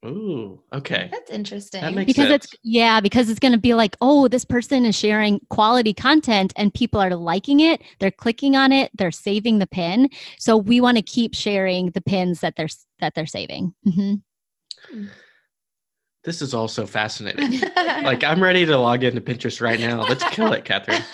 [0.06, 1.10] Ooh, okay.
[1.12, 1.82] That's interesting.
[1.82, 2.46] That makes because sense.
[2.46, 6.54] it's yeah because it's going to be like oh this person is sharing quality content
[6.56, 10.10] and people are liking it they're clicking on it they're saving the pin
[10.40, 12.68] so we want to keep sharing the pins that they're
[13.00, 14.16] that they're saving hmm
[16.24, 17.62] This is also fascinating.
[18.04, 20.04] like I'm ready to log into Pinterest right now.
[20.04, 21.04] Let's kill it, Catherine.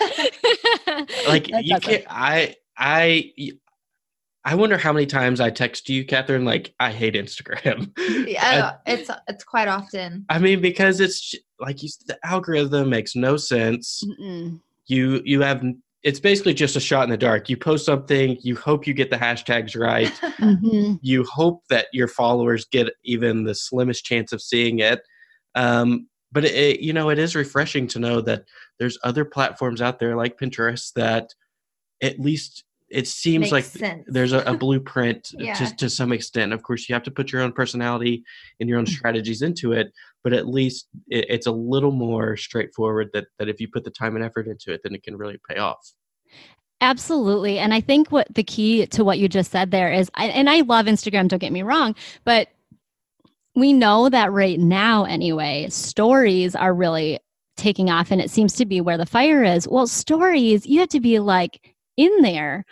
[1.26, 1.92] Like That's you awesome.
[1.94, 3.32] can I I
[4.48, 7.92] I wonder how many times I text you, Catherine, like I hate Instagram.
[8.26, 10.24] yeah, it's it's quite often.
[10.30, 14.02] I mean, because it's like you, the algorithm makes no sense.
[14.08, 14.58] Mm-mm.
[14.86, 15.62] You you have
[16.02, 17.50] it's basically just a shot in the dark.
[17.50, 20.08] You post something, you hope you get the hashtags right.
[20.38, 20.98] Mhm.
[21.02, 25.02] you hope that your followers get even the slimmest chance of seeing it.
[25.56, 28.44] Um, but it, it- you know, it is refreshing to know that
[28.78, 31.34] there's other platforms out there like Pinterest that
[32.00, 34.04] at least it seems Makes like sense.
[34.06, 35.54] there's a, a blueprint Yeah.
[35.54, 36.52] to, to some extent.
[36.52, 38.24] Of course, you have to put your own personality
[38.60, 38.90] and your own Mm.
[38.96, 39.92] strategies into it,
[40.24, 43.90] but at least it, it's a little more straightforward that, that if you put the
[43.90, 45.92] time and effort into it, then it can really pay off.
[46.80, 47.58] Absolutely.
[47.58, 50.48] And I think what the key to what you just said there is, I, and
[50.48, 52.48] I love Instagram, don't get me wrong, but
[53.56, 57.18] we know that right now, anyway, stories are really
[57.56, 59.66] taking off and it seems to be where the fire is.
[59.66, 62.64] Well, stories, you have to be like in there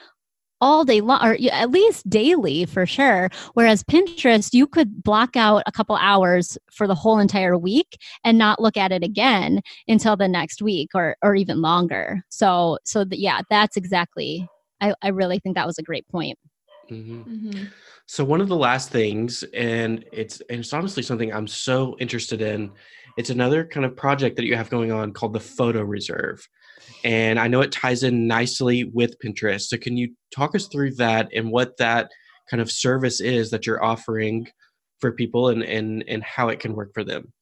[0.61, 3.29] all day long or at least daily for sure.
[3.55, 8.39] Whereas pinterest you could block out a couple hours for the whole entire week and
[8.39, 12.25] not look at it again until the next week or or even longer.
[12.31, 14.49] So so th- yeah that's exactly
[14.81, 16.39] I, I really think that was a great point.
[16.89, 17.65] Hmm hmm
[18.07, 22.41] So one of the last things, and it's and it's honestly something I'm so interested
[22.41, 22.73] in.
[23.19, 26.47] It's another kind of project that you have going on called the Photo Reserve,
[27.05, 29.63] and I know it ties in nicely with Pinterest.
[29.63, 32.11] So can you talk us through that and what that
[32.51, 34.49] kind of service is that you're offering
[35.01, 37.33] for people, and and and how it can work for them?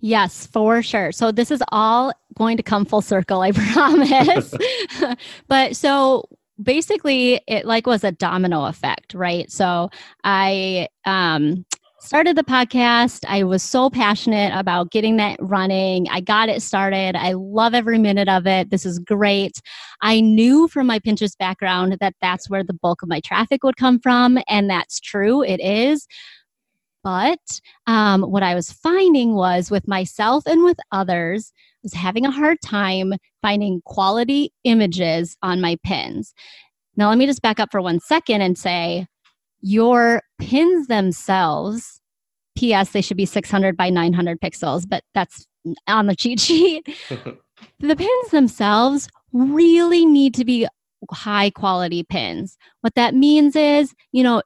[0.00, 1.12] Yes, for sure.
[1.12, 4.54] So this is all going to come full circle, I promise.
[5.48, 6.28] but so
[6.62, 9.50] basically it like was a domino effect, right?
[9.50, 9.90] So
[10.24, 11.64] I um
[12.06, 13.24] started the podcast.
[13.26, 16.06] I was so passionate about getting that running.
[16.08, 17.16] I got it started.
[17.16, 18.70] I love every minute of it.
[18.70, 19.60] This is great.
[20.02, 23.76] I knew from my Pinterest background that that's where the bulk of my traffic would
[23.76, 25.42] come from and that's true.
[25.42, 26.06] It is.
[27.02, 32.30] But um, what I was finding was with myself and with others, was having a
[32.30, 36.34] hard time finding quality images on my pins.
[36.96, 39.06] Now, let me just back up for one second and say
[39.60, 42.00] your pins themselves,
[42.56, 45.46] P.S., they should be 600 by 900 pixels, but that's
[45.86, 46.86] on the cheat sheet.
[47.80, 50.66] the pins themselves really need to be
[51.10, 52.56] high quality pins.
[52.80, 54.42] What that means is, you know,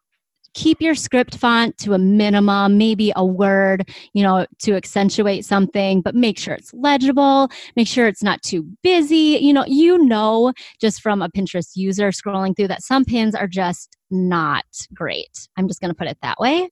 [0.54, 6.00] keep your script font to a minimum, maybe a word, you know, to accentuate something,
[6.00, 9.38] but make sure it's legible, make sure it's not too busy.
[9.40, 13.46] You know, you know just from a Pinterest user scrolling through that some pins are
[13.46, 15.48] just not great.
[15.56, 16.68] I'm just going to put it that way.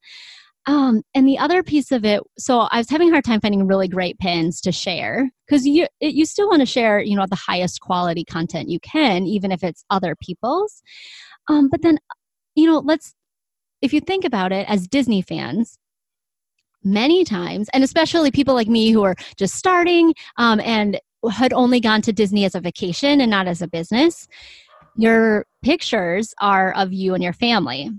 [0.67, 3.67] Um, and the other piece of it, so I was having a hard time finding
[3.67, 7.25] really great pins to share because you it, you still want to share, you know,
[7.27, 10.83] the highest quality content you can, even if it's other people's.
[11.49, 11.99] Um, but then,
[12.55, 13.15] you know, let's
[13.83, 15.79] if you think about it as Disney fans,
[16.85, 21.81] many times, and especially people like me who are just starting um, and had only
[21.81, 24.29] gone to Disney as a vacation and not as a business,
[24.97, 27.91] your pictures are of you and your family.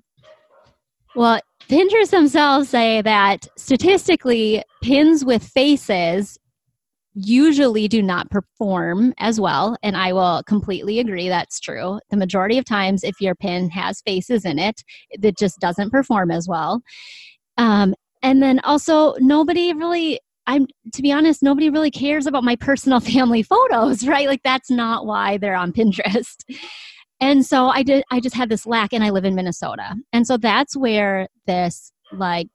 [1.15, 6.38] Well, Pinterest themselves say that statistically, pins with faces
[7.19, 9.77] usually do not perform as well.
[9.83, 11.99] And I will completely agree that's true.
[12.09, 16.31] The majority of times, if your pin has faces in it, it just doesn't perform
[16.31, 16.81] as well.
[17.57, 20.19] Um, and then also, nobody really.
[20.47, 24.27] I'm to be honest, nobody really cares about my personal family photos, right?
[24.27, 26.43] Like that's not why they're on Pinterest.
[27.21, 29.95] And so I did I just had this lack and I live in Minnesota.
[30.11, 32.47] And so that's where this like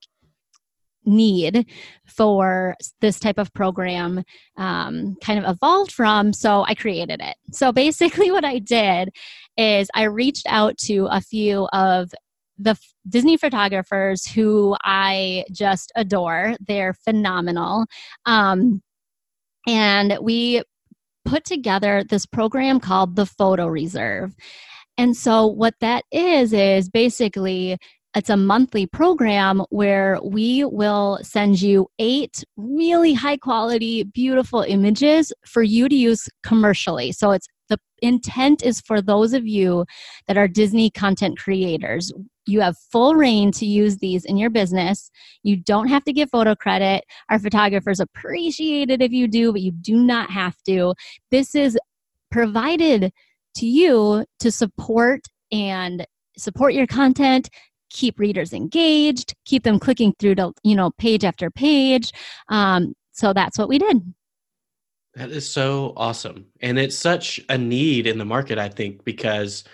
[1.05, 1.67] need
[2.07, 4.23] for this type of program
[4.57, 6.33] um, kind of evolved from.
[6.33, 7.37] So I created it.
[7.53, 9.11] So basically, what I did
[9.57, 12.13] is I reached out to a few of
[12.59, 16.55] the f- Disney photographers who I just adore.
[16.67, 17.87] They're phenomenal.
[18.27, 18.83] Um,
[19.67, 20.63] and we
[21.25, 24.35] put together this program called the Photo Reserve.
[24.97, 27.79] And so, what that is, is basically
[28.15, 35.33] it's a monthly program where we will send you eight really high quality, beautiful images
[35.47, 37.11] for you to use commercially.
[37.13, 39.87] So it's the intent is for those of you
[40.29, 42.13] that are Disney content creators.
[42.47, 45.11] You have full reign to use these in your business.
[45.43, 47.05] You don't have to give photo credit.
[47.31, 50.95] Our photographers appreciate it if you do, but you do not have to.
[51.31, 51.79] This is
[52.31, 53.13] provided
[53.57, 57.49] to you to support and support your content
[57.95, 62.13] keep readers engaged keep them clicking through to you know page after page.
[62.49, 64.15] Um, so that's what we did.
[65.15, 66.47] That is so awesome.
[66.61, 69.65] And it's such a need in the market i think because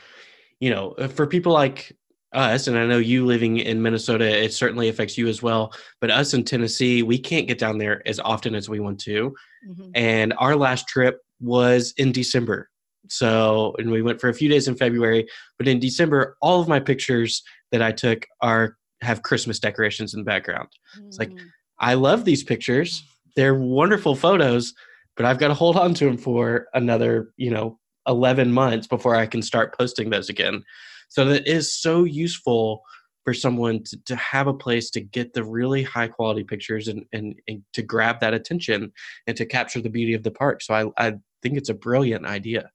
[0.61, 1.97] you know for people like
[2.33, 6.13] us and i know you living in minnesota it certainly affects you as well but
[6.13, 9.35] us in tennessee we can't get down there as often as we want to.
[9.69, 9.91] Mm-hmm.
[9.97, 12.71] and our last trip was in december
[13.13, 16.69] so, and we went for a few days in February, but in December, all of
[16.69, 17.43] my pictures
[17.73, 20.69] that I took are have Christmas decorations in the background.
[20.99, 21.07] Mm.
[21.07, 21.41] It's like, mm.
[21.79, 23.03] I love these pictures.
[23.37, 24.75] They're wonderful photos,
[25.17, 29.15] but I've got to hold on to them for another, you know, 11 months before
[29.15, 30.63] I can start posting those again.
[31.09, 32.83] So that is so useful
[33.25, 37.05] for someone to, to have a place to get the really high quality pictures and,
[37.13, 38.93] and, and to grab that attention
[39.27, 40.63] and to capture the beauty of the park.
[40.63, 42.71] So I, I think it's a brilliant idea.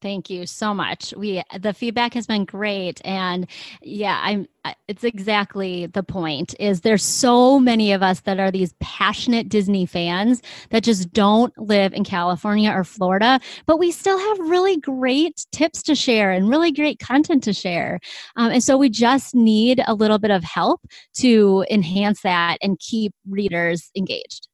[0.00, 1.12] Thank you so much.
[1.16, 3.48] We the feedback has been great and
[3.82, 4.46] yeah, I'm
[4.86, 9.86] it's exactly the point is there's so many of us that are these passionate Disney
[9.86, 10.40] fans
[10.70, 15.82] that just don't live in California or Florida, but we still have really great tips
[15.84, 17.98] to share and really great content to share.
[18.36, 20.80] Um, and so we just need a little bit of help
[21.14, 24.46] to enhance that and keep readers engaged.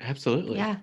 [0.00, 0.56] Absolutely.
[0.56, 0.76] Yeah.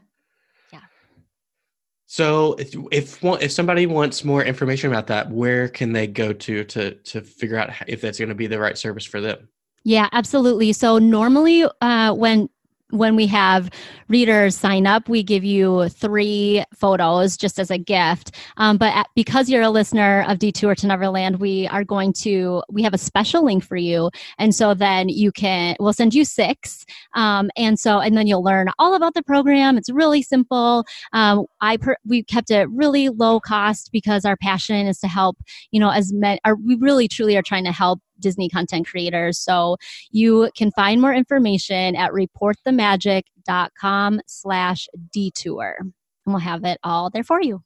[2.11, 6.65] So if if if somebody wants more information about that, where can they go to
[6.65, 9.47] to to figure out if that's going to be the right service for them?
[9.85, 10.73] Yeah, absolutely.
[10.73, 12.49] So normally, uh, when
[12.91, 13.69] when we have
[14.07, 18.35] readers sign up, we give you three photos just as a gift.
[18.57, 22.61] Um, but at, because you're a listener of Detour to Neverland, we are going to
[22.69, 26.25] we have a special link for you, and so then you can we'll send you
[26.25, 26.85] six,
[27.15, 29.77] um, and so and then you'll learn all about the program.
[29.77, 30.85] It's really simple.
[31.13, 35.37] Um, I per, we kept it really low cost because our passion is to help
[35.71, 36.39] you know as many.
[36.65, 39.39] we really truly are trying to help Disney content creators.
[39.39, 39.77] So
[40.11, 45.75] you can find more information at reportthemagic.com slash detour.
[45.79, 45.93] And
[46.25, 47.63] we'll have it all there for you.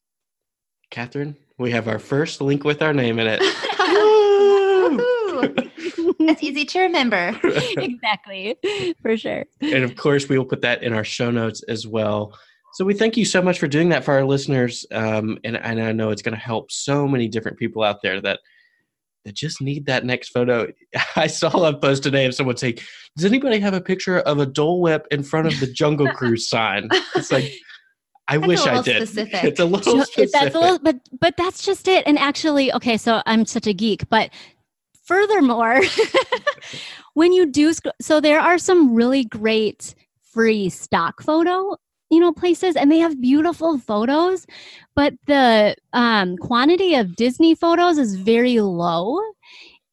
[0.89, 3.41] Catherine, we have our first link with our name in it.
[6.19, 7.39] That's easy to remember.
[7.43, 8.57] exactly,
[9.01, 9.45] for sure.
[9.61, 12.37] And of course, we will put that in our show notes as well.
[12.73, 14.85] So we thank you so much for doing that for our listeners.
[14.91, 18.19] Um, and, and I know it's going to help so many different people out there
[18.21, 18.39] that
[19.25, 20.67] that just need that next photo.
[21.15, 22.77] I saw a post today of someone saying,
[23.17, 26.47] "Does anybody have a picture of a Dole Whip in front of the Jungle Cruise
[26.47, 27.51] sign?" It's like.
[28.27, 29.07] I that's wish I did.
[29.07, 29.43] Specific.
[29.43, 30.31] It's a little specific.
[30.31, 32.07] That's a little, but but that's just it.
[32.07, 34.31] And actually, okay, so I'm such a geek, but
[35.03, 35.81] furthermore,
[37.13, 37.71] when you do,
[38.01, 39.93] so there are some really great
[40.33, 41.77] free stock photo
[42.15, 44.47] you know places and they have beautiful photos
[44.95, 49.19] but the um, quantity of disney photos is very low.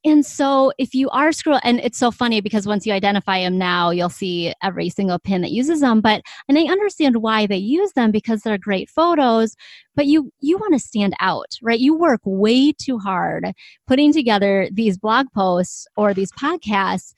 [0.04, 3.56] And so if you are scroll and it's so funny because once you identify them
[3.56, 7.56] now you'll see every single pin that uses them but and i understand why they
[7.56, 9.54] use them because they're great photos
[9.94, 11.78] but you you want to stand out right?
[11.78, 13.52] You work way too hard
[13.86, 17.14] putting together these blog posts or these podcasts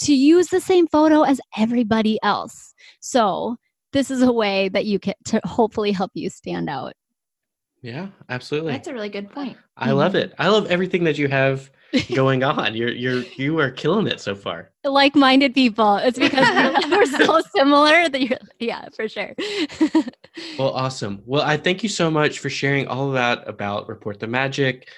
[0.00, 2.74] to use the same photo as everybody else.
[3.00, 3.56] So
[3.92, 6.94] this is a way that you can to hopefully help you stand out.
[7.82, 8.72] Yeah, absolutely.
[8.72, 9.56] That's a really good point.
[9.76, 10.34] I love it.
[10.38, 11.70] I love everything that you have
[12.14, 12.74] going on.
[12.74, 14.70] You're you're you are killing it so far.
[14.84, 15.96] Like-minded people.
[15.96, 19.34] It's because we're, we're so similar that you're yeah, for sure.
[20.58, 21.22] well, awesome.
[21.24, 24.88] Well, I thank you so much for sharing all of that about Report the Magic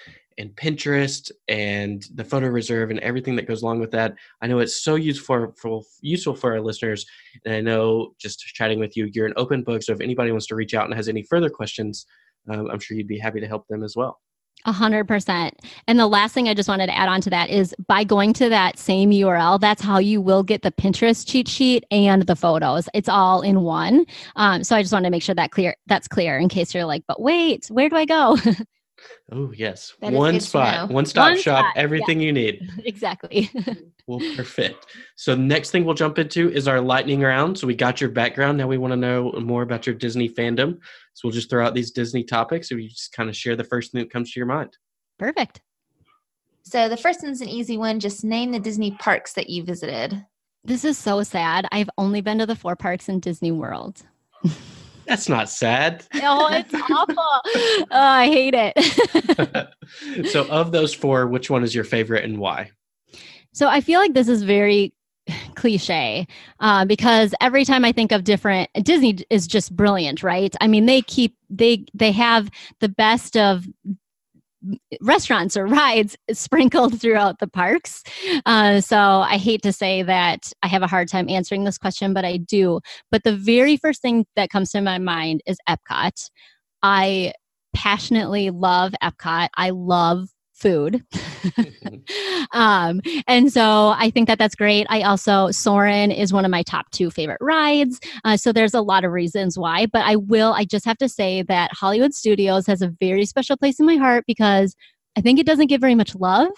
[0.41, 4.15] and Pinterest and the photo reserve and everything that goes along with that.
[4.41, 7.05] I know it's so useful for useful for our listeners,
[7.45, 9.83] and I know just chatting with you, you're an open book.
[9.83, 12.07] So if anybody wants to reach out and has any further questions,
[12.49, 14.19] um, I'm sure you'd be happy to help them as well.
[14.67, 15.59] A hundred percent.
[15.87, 18.35] And the last thing I just wanted to add on to that is by going
[18.35, 22.37] to that same URL, that's how you will get the Pinterest cheat sheet and the
[22.37, 22.87] photos.
[22.93, 24.05] It's all in one.
[24.37, 26.85] Um, so I just wanted to make sure that clear that's clear in case you're
[26.85, 28.37] like, but wait, where do I go?
[29.33, 31.73] Oh yes, that one spot, one stop one shop, spot.
[31.77, 32.27] everything yeah.
[32.27, 32.71] you need.
[32.85, 33.51] exactly.
[34.07, 34.87] well, perfect.
[35.17, 37.59] So next thing we'll jump into is our lightning round.
[37.59, 38.59] So we got your background.
[38.59, 40.79] Now we want to know more about your Disney fandom.
[41.15, 42.69] So we'll just throw out these Disney topics.
[42.69, 44.77] So you just kind of share the first thing that comes to your mind.
[45.19, 45.61] Perfect.
[46.63, 48.01] So the first one's an easy one.
[48.01, 50.25] Just name the Disney parks that you visited.
[50.65, 51.67] This is so sad.
[51.73, 54.03] I've only been to the four parks in Disney World.
[55.11, 56.05] That's not sad.
[56.23, 57.17] Oh, it's awful.
[57.17, 60.29] Oh, I hate it.
[60.31, 62.71] so, of those four, which one is your favorite and why?
[63.53, 64.95] So I feel like this is very
[65.57, 66.29] cliche
[66.61, 70.55] uh, because every time I think of different Disney is just brilliant, right?
[70.61, 72.49] I mean, they keep they they have
[72.79, 73.67] the best of
[75.01, 78.03] restaurants or rides sprinkled throughout the parks.
[78.47, 82.13] Uh, so I hate to say that I have a hard time answering this question,
[82.13, 82.81] but I do.
[83.11, 86.31] But the very first thing that comes to my mind is Epcot.
[86.83, 87.33] I
[87.75, 89.49] passionately love Epcot.
[89.57, 90.29] I love
[90.61, 91.03] food.
[92.53, 94.87] um, and so I think that that's great.
[94.91, 97.99] I also, Soarin' is one of my top two favorite rides.
[98.25, 101.09] Uh, so there's a lot of reasons why, but I will, I just have to
[101.09, 104.77] say that Hollywood Studios has a very special place in my heart because
[105.17, 106.51] I think it doesn't get very much love.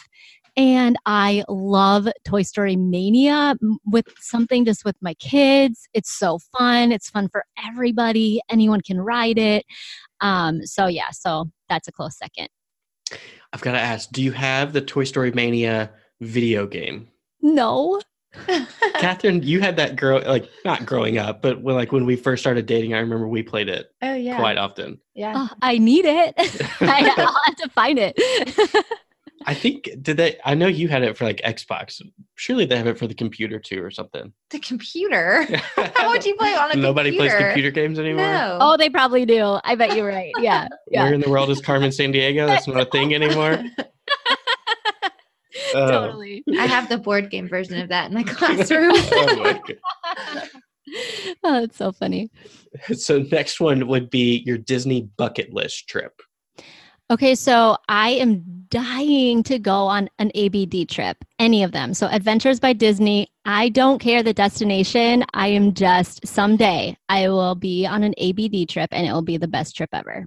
[0.54, 5.88] And I love Toy Story Mania with something just with my kids.
[5.94, 6.92] It's so fun.
[6.92, 8.42] It's fun for everybody.
[8.50, 9.64] Anyone can ride it.
[10.20, 12.48] Um, so, yeah, so that's a close second.
[13.52, 15.90] I've got to ask, do you have the Toy Story Mania
[16.20, 17.08] video game?
[17.42, 18.00] No.
[18.94, 22.42] Catherine, you had that girl like not growing up, but when like when we first
[22.42, 24.36] started dating, I remember we played it oh yeah.
[24.36, 24.98] quite often.
[25.14, 25.34] Yeah.
[25.36, 26.34] Oh, I need it.
[26.80, 28.16] I, I'll have to find it.
[29.46, 32.00] I think did they I know you had it for like Xbox.
[32.36, 34.32] Surely they have it for the computer too or something.
[34.50, 35.44] The computer.
[35.94, 37.36] How would you play on a Nobody computer?
[37.36, 38.26] plays computer games anymore.
[38.26, 38.58] No.
[38.60, 39.58] oh, they probably do.
[39.64, 40.32] I bet you're right.
[40.38, 40.68] Yeah.
[40.90, 41.04] Yeah.
[41.04, 42.46] Where in the world is Carmen Sandiego?
[42.46, 43.64] That's not a thing anymore.
[43.78, 43.86] Uh,
[45.72, 46.44] totally.
[46.58, 48.92] I have the board game version of that in my classroom.
[48.94, 50.48] oh my God.
[51.44, 52.30] oh, that's so funny.
[52.94, 56.20] So next one would be your Disney bucket list trip.
[57.10, 61.92] Okay, so I am dying to go on an ABD trip, any of them.
[61.92, 65.24] So, Adventures by Disney, I don't care the destination.
[65.34, 69.36] I am just someday I will be on an ABD trip and it will be
[69.36, 70.26] the best trip ever.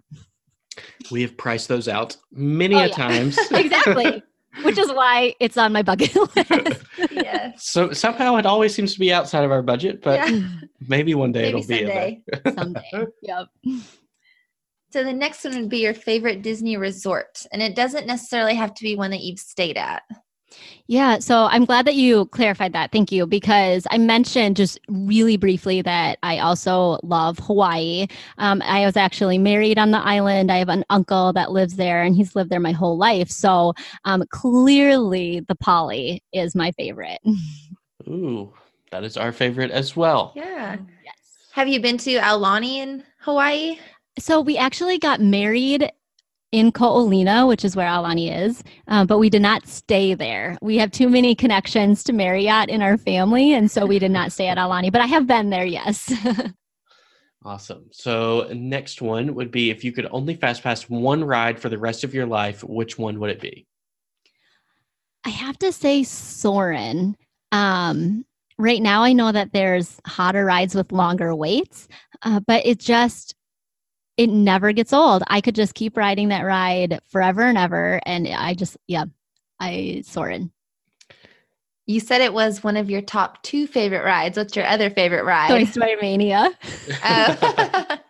[1.12, 2.94] We have priced those out many Oh, a yeah.
[2.94, 3.38] times.
[3.52, 4.22] exactly,
[4.62, 6.84] which is why it's on my bucket list.
[7.12, 7.66] yes.
[7.68, 10.48] So somehow it always seems to be outside of our budget, but Yeah.
[10.88, 12.18] maybe one day Maybe it'll be in there.
[12.56, 12.82] someday.
[12.92, 13.12] Someday.
[13.24, 13.48] Yep.
[14.96, 18.74] So the next one would be your favorite Disney resort, and it doesn't necessarily have
[18.76, 20.04] to be one that you've stayed at.
[20.88, 22.94] Yeah, so I'm glad that you clarified that.
[22.94, 23.28] Thank you.
[23.28, 28.08] Because I mentioned just really briefly that I also love Hawaii.
[28.38, 30.50] Um, I was actually married on the island.
[30.50, 33.30] I have an uncle that lives there, and he's lived there my whole life.
[33.30, 33.74] So
[34.06, 37.20] um, clearly, the Poly is my favorite.
[38.08, 38.54] Ooh,
[38.92, 40.32] that is our favorite as well.
[40.38, 40.78] Yeah.
[41.04, 41.16] yes.
[41.52, 43.78] Have you been to Aulani in Hawaii?
[44.18, 45.92] So we actually got married
[46.52, 50.58] in Ko'olina, which is where Aulani is, uh, but we did not stay there.
[50.62, 54.32] We have too many connections to Marriott in our family, and so we did not
[54.32, 54.92] stay at Aulani.
[54.92, 56.14] But I have been there, yes.
[57.46, 57.86] Awesome.
[57.92, 61.78] So next one would be if you could only fast pass one ride for the
[61.78, 63.68] rest of your life, which one would it be?
[65.24, 67.16] I have to say Soarin'.
[67.52, 68.26] Um,
[68.58, 71.88] right now, I know that there's hotter rides with longer waits,
[72.24, 73.36] uh, but it just
[74.18, 75.24] it never gets old.
[75.28, 79.06] I could just keep riding that ride forever and ever, and I just yeah,
[79.60, 80.52] I Soarin'.
[81.88, 84.38] You said it was one of your top two favorite rides.
[84.38, 85.50] What's your other favorite ride?
[85.50, 85.68] Toy ride?
[85.68, 86.52] Story Mania.
[87.04, 87.98] Oh.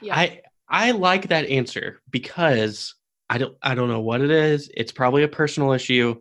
[0.00, 0.16] Yeah.
[0.16, 2.94] I I like that answer because
[3.28, 4.70] I don't I don't know what it is.
[4.74, 6.16] It's probably a personal issue.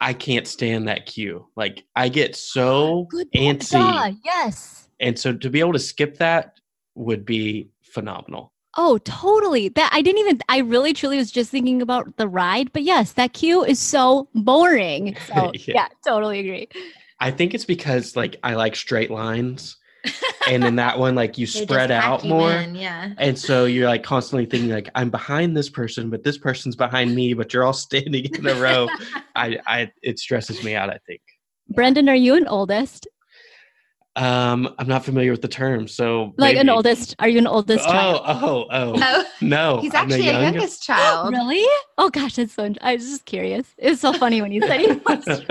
[0.00, 1.46] I can't stand that queue.
[1.56, 3.72] Like I get so Good antsy.
[3.72, 4.88] Duh, yes.
[5.00, 6.60] And so to be able to skip that
[6.94, 8.52] would be phenomenal.
[8.76, 9.68] Oh, totally.
[9.68, 13.12] That I didn't even I really truly was just thinking about the ride, but yes,
[13.12, 15.16] that queue is so boring.
[15.26, 15.74] So Yeah.
[15.74, 16.68] yeah, totally agree.
[17.20, 19.76] I think it's because like I like straight lines.
[20.48, 22.52] and in that one, like you They spread out you more.
[22.52, 23.12] in, yeah.
[23.16, 27.14] And so you're like constantly thinking like I'm behind this person, but this person's behind
[27.14, 28.88] me, but you're all standing in a row.
[29.36, 31.22] I, I it stresses me out, I think.
[31.70, 33.06] Brendan, are you an oldest?
[34.16, 37.16] Um, I'm not familiar with the term, so Like an oldest?
[37.18, 38.22] Are you an oldest Oh, child?
[38.26, 38.94] oh, oh.
[39.02, 40.54] Oh, No, he's I'm the actually a youngest.
[40.54, 41.32] youngest child.
[41.32, 41.66] Really?
[41.98, 42.72] Oh gosh, that's so.
[42.80, 43.66] I was just curious.
[43.76, 45.42] It was so funny when you said he was.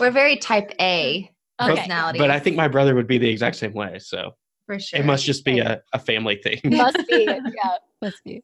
[0.00, 1.30] We're very type A
[1.62, 1.74] Okay.
[1.76, 2.18] personality.
[2.18, 3.98] But I think my brother would be the exact same way.
[4.00, 4.34] So
[4.66, 4.98] for sure.
[4.98, 6.60] it must just be a, a family thing.
[6.64, 7.26] Must be.
[7.54, 8.42] Yeah, must be.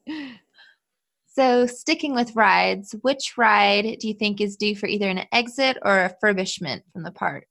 [1.25, 5.77] So, sticking with rides, which ride do you think is due for either an exit
[5.83, 7.45] or a refurbishment from the park?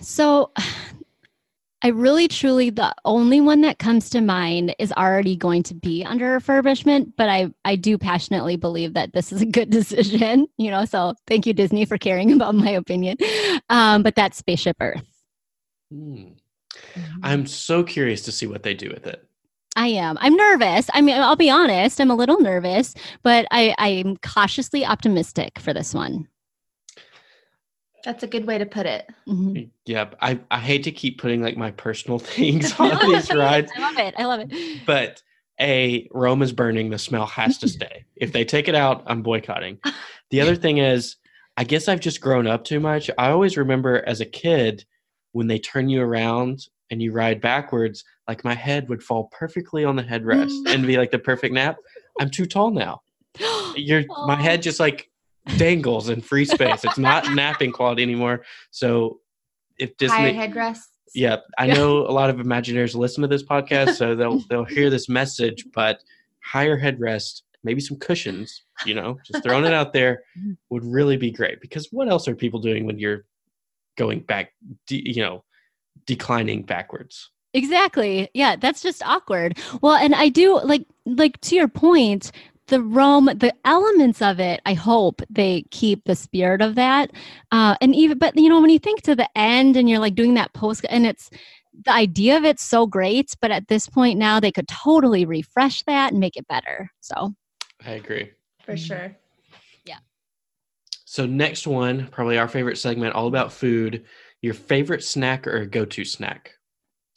[0.00, 0.52] So
[1.84, 6.02] I really truly the only one that comes to mind is already going to be
[6.02, 10.70] under refurbishment, but I I do passionately believe that this is a good decision, you
[10.70, 10.86] know.
[10.86, 13.18] So thank you Disney for caring about my opinion.
[13.68, 15.04] Um, but that's Spaceship Earth.
[15.92, 16.28] Hmm.
[17.22, 19.28] I'm so curious to see what they do with it.
[19.76, 20.16] I am.
[20.20, 20.88] I'm nervous.
[20.94, 22.00] I mean, I'll be honest.
[22.00, 26.28] I'm a little nervous, but I I'm cautiously optimistic for this one.
[28.04, 29.08] That's a good way to put it.
[29.28, 29.70] Mhm.
[29.86, 30.16] Yep.
[30.20, 33.98] I, I hate to keep putting like my personal things on these rides, I love
[33.98, 34.14] it.
[34.18, 34.84] I love it.
[34.86, 35.22] but
[35.60, 36.90] a Rome is burning.
[36.90, 38.04] The smell has to stay.
[38.16, 39.78] if they take it out, I'm boycotting.
[40.30, 41.16] The other thing is,
[41.56, 43.08] I guess I've just grown up too much.
[43.16, 44.84] I always remember as a kid
[45.32, 49.84] when they turn you around and you ride backwards, like my head would fall perfectly
[49.84, 51.76] on the headrest and be like the perfect nap.
[52.20, 53.02] I'm too tall now.
[53.76, 55.08] You're my head just like
[55.56, 56.84] dangles in free space.
[56.84, 58.44] It's not napping quality anymore.
[58.70, 59.20] So
[59.78, 60.88] if Higher Disney, headrests.
[61.14, 64.90] yeah, I know a lot of Imagineers listen to this podcast, so they'll they'll hear
[64.90, 65.66] this message.
[65.74, 66.00] But
[66.40, 70.22] higher headrest, maybe some cushions, you know, just throwing it out there
[70.70, 71.60] would really be great.
[71.60, 73.24] Because what else are people doing when you're
[73.96, 74.52] going back,
[74.86, 75.44] de- you know,
[76.06, 77.30] declining backwards?
[77.52, 78.28] Exactly.
[78.34, 79.58] Yeah, that's just awkward.
[79.80, 82.32] Well, and I do like like to your point,
[82.66, 87.10] the Rome, the elements of it, I hope they keep the spirit of that.
[87.50, 90.14] Uh and even but you know, when you think to the end and you're like
[90.14, 91.30] doing that post and it's
[91.84, 95.82] the idea of it's so great, but at this point now they could totally refresh
[95.82, 96.90] that and make it better.
[97.00, 97.34] So
[97.84, 98.30] I agree.
[98.64, 99.14] For sure.
[99.84, 99.98] Yeah.
[101.04, 104.04] So next one, probably our favorite segment, all about food.
[104.40, 106.52] Your favorite snack or go-to snack?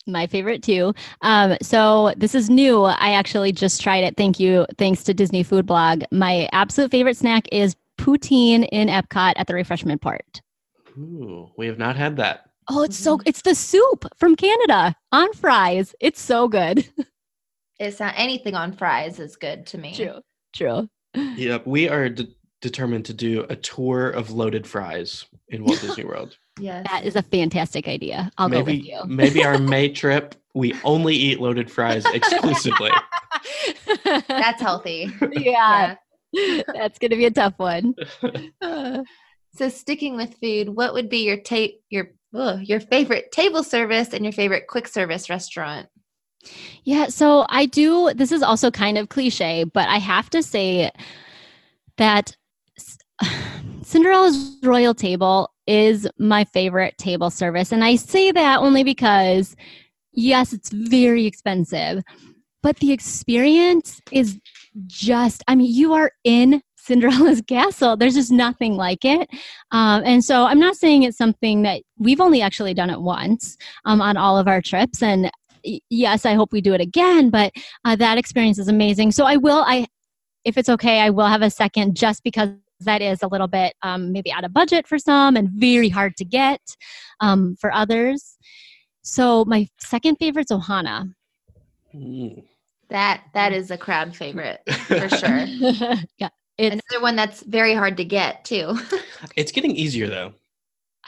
[0.08, 0.94] My favorite too.
[1.22, 2.84] Um, so this is new.
[2.84, 4.16] I actually just tried it.
[4.18, 4.66] Thank you.
[4.78, 6.04] Thanks to Disney Food Blog.
[6.12, 10.42] My absolute favorite snack is poutine in Epcot at the Refreshment Port.
[10.98, 12.46] Ooh, we have not had that.
[12.70, 15.94] Oh, it's so it's the soup from Canada on fries.
[16.00, 16.88] It's so good.
[17.80, 19.94] It's not anything on fries is good to me.
[19.94, 20.22] True.
[20.54, 20.90] True.
[21.14, 22.28] Yep, we are de-
[22.62, 26.38] determined to do a tour of loaded fries in Walt Disney World.
[26.60, 26.86] Yes.
[26.90, 28.32] That is a fantastic idea.
[28.38, 29.02] I'll go with maybe you.
[29.06, 32.92] maybe our May trip, we only eat loaded fries exclusively.
[34.28, 35.12] That's healthy.
[35.32, 35.96] yeah.
[36.74, 37.96] That's gonna be a tough one.
[39.56, 44.14] So sticking with food, what would be your ta- your ugh, your favorite table service
[44.14, 45.88] and your favorite quick service restaurant?
[46.84, 48.14] Yeah, so I do.
[48.14, 50.92] This is also kind of cliche, but I have to say
[51.98, 52.38] that
[52.78, 53.00] S-
[53.88, 57.72] Cinderella's Royal Table is my favorite table service.
[57.72, 59.56] And I say that only because,
[60.12, 62.04] yes, it's very expensive,
[62.62, 64.42] but the experience is
[64.88, 67.96] just, I mean, you are in Cinderella's castle.
[67.96, 69.30] There's just nothing like it.
[69.72, 73.56] Um, and so I'm not saying it's something that we've only actually done it once
[73.86, 75.02] um, on all of our trips.
[75.02, 75.32] And
[75.90, 77.54] yes, I hope we do it again, but
[77.86, 79.14] uh, that experience is amazing.
[79.14, 79.88] So I will, I,
[80.44, 82.50] if it's okay, I will have a second just because
[82.82, 86.16] that is a little bit um, maybe out of budget for some and very hard
[86.18, 86.62] to get
[87.20, 88.38] um, for others.
[89.02, 91.14] So my second favorite's Ohana.
[91.96, 92.44] Mm.
[92.90, 95.46] That that is a crowd favorite for sure.
[96.18, 98.78] yeah, it's Another one that's very hard to get too.
[99.36, 100.34] It's getting easier though.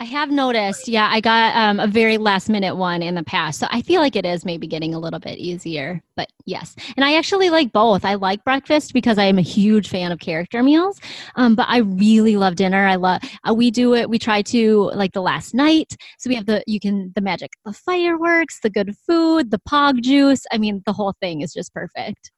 [0.01, 0.87] I have noticed.
[0.87, 3.59] Yeah, I got um, a very last minute one in the past.
[3.59, 6.01] So I feel like it is maybe getting a little bit easier.
[6.15, 6.73] But yes.
[6.95, 8.05] And I actually like both.
[8.05, 11.01] I like breakfast because I am a huge fan of character meals.
[11.35, 12.87] Um, but I really love dinner.
[12.87, 15.97] I love, uh, we do it, we try to like the last night.
[16.17, 19.99] So we have the, you can, the magic, the fireworks, the good food, the pog
[20.01, 20.45] juice.
[20.49, 22.31] I mean, the whole thing is just perfect.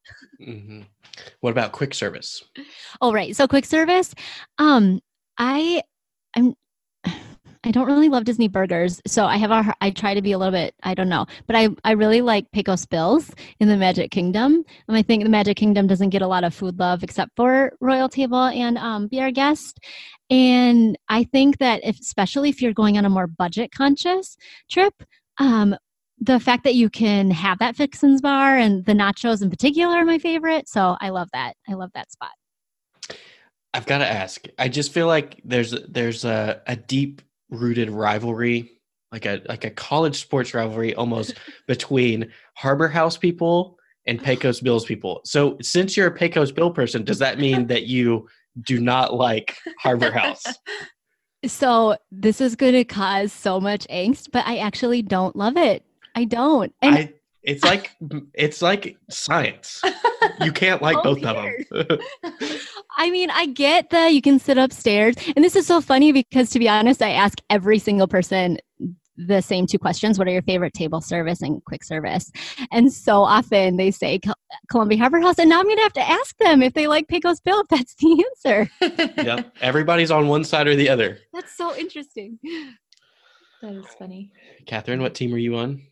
[0.43, 0.81] hmm
[1.41, 2.43] What about quick service?
[3.01, 3.35] Oh, right.
[3.35, 4.15] So quick service.
[4.57, 4.99] Um,
[5.37, 5.83] I,
[6.35, 6.55] I'm,
[7.63, 9.75] I don't really love Disney burgers, so I have a.
[9.81, 10.73] I try to be a little bit.
[10.81, 14.97] I don't know, but I I really like Pecos Bills in the Magic Kingdom, and
[14.97, 18.09] I think the Magic Kingdom doesn't get a lot of food love except for Royal
[18.09, 19.79] Table and um, Be Our Guest.
[20.31, 24.37] And I think that if, especially if you're going on a more budget conscious
[24.69, 24.93] trip,
[25.37, 25.75] um,
[26.19, 30.05] the fact that you can have that fixins bar and the nachos in particular are
[30.05, 30.67] my favorite.
[30.67, 31.55] So I love that.
[31.69, 32.31] I love that spot.
[33.73, 34.45] I've got to ask.
[34.57, 37.21] I just feel like there's there's a, a deep
[37.51, 38.71] rooted rivalry,
[39.11, 41.35] like a like a college sports rivalry almost
[41.67, 43.77] between Harbor House people
[44.07, 45.21] and Pecos Bills people.
[45.25, 48.27] So since you're a Pecos Bill person, does that mean that you
[48.63, 50.43] do not like Harbor House?
[51.45, 55.83] So this is going to cause so much angst, but I actually don't love it.
[56.13, 56.71] I don't.
[56.83, 57.91] And I it's like
[58.33, 59.81] it's like science.
[60.41, 61.99] You can't like Oh, both of them.
[62.97, 65.15] I mean, I get that you can sit upstairs.
[65.35, 68.57] And this is so funny because to be honest, I ask every single person
[69.17, 72.31] the same two questions what are your favorite table service and quick service?
[72.71, 74.19] And so often they say
[74.69, 77.07] columbia harbor house and now i'm going to have to ask them if they like
[77.07, 78.71] pecos bill if that's the answer.
[79.23, 81.19] Yep everybody's on one side or the other.
[81.33, 82.39] That's so interesting.
[83.61, 84.31] That is funny.
[84.65, 85.83] Catherine what team are you on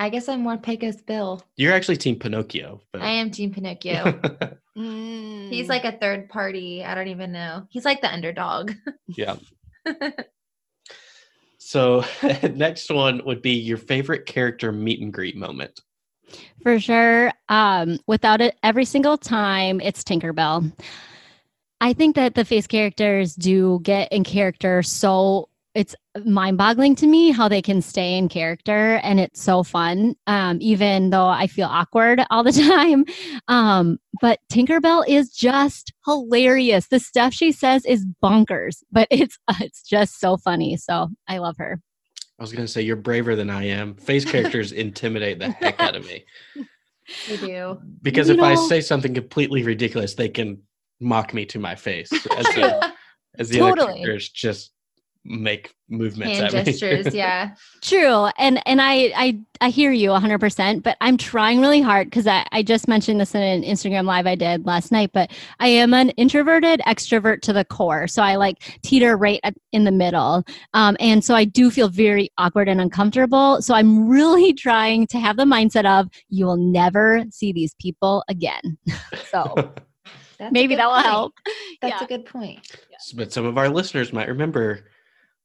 [0.00, 1.42] I guess I'm more Pecos Bill.
[1.56, 2.80] You're actually Team Pinocchio.
[2.90, 3.02] But...
[3.02, 4.04] I am Team Pinocchio.
[4.78, 5.50] mm.
[5.50, 6.82] He's like a third party.
[6.82, 7.66] I don't even know.
[7.68, 8.72] He's like the underdog.
[9.08, 9.36] yeah.
[11.58, 12.02] so
[12.54, 15.78] next one would be your favorite character meet and greet moment.
[16.62, 17.30] For sure.
[17.50, 20.72] Um, without it, every single time it's Tinkerbell.
[21.82, 25.94] I think that the face characters do get in character so it's
[26.24, 30.58] mind boggling to me how they can stay in character and it's so fun um,
[30.60, 33.04] even though i feel awkward all the time.
[33.48, 36.88] Um, but tinkerbell is just hilarious.
[36.88, 41.38] The stuff she says is bonkers but it's uh, it's just so funny so i
[41.38, 41.80] love her.
[42.38, 43.94] I was going to say you're braver than i am.
[43.94, 46.24] Face characters intimidate the heck out of me.
[47.28, 47.80] They do.
[48.02, 50.62] Because you if know, i say something completely ridiculous they can
[51.00, 52.92] mock me to my face as, the,
[53.38, 53.82] as the totally.
[53.82, 54.72] other characters just
[55.24, 57.50] make movements hand gestures yeah.
[57.82, 62.26] True and and i i i hear you 100% but i'm trying really hard because
[62.26, 65.68] I, I just mentioned this in an instagram live i did last night but i
[65.68, 69.90] am an introverted extrovert to the core so i like teeter right at, in the
[69.90, 75.06] middle um, and so i do feel very awkward and uncomfortable so i'm really trying
[75.08, 78.78] to have the mindset of you will never see these people again.
[79.30, 79.72] So
[80.50, 81.34] maybe that will help.
[81.80, 82.04] That's yeah.
[82.04, 82.66] a good point.
[83.14, 84.89] But some of our listeners might remember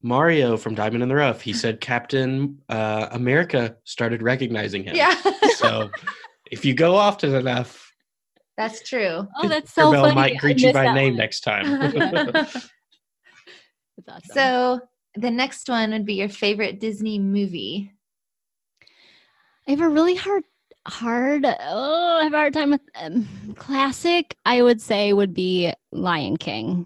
[0.05, 4.95] Mario from Diamond in the Rough, he said Captain uh, America started recognizing him.
[4.95, 5.19] Yeah.
[5.55, 5.89] so
[6.51, 7.91] if you go often enough,
[8.55, 9.27] that's true.
[9.35, 10.15] Oh, that's so Bell funny.
[10.15, 11.17] might greet you by name one.
[11.17, 11.65] next time.
[14.07, 14.21] awesome.
[14.31, 14.79] So
[15.15, 17.91] the next one would be your favorite Disney movie.
[19.67, 20.43] I have a really hard,
[20.87, 21.45] hard.
[21.45, 23.27] Oh, I have a hard time with um,
[23.57, 24.37] classic.
[24.45, 26.85] I would say would be Lion King.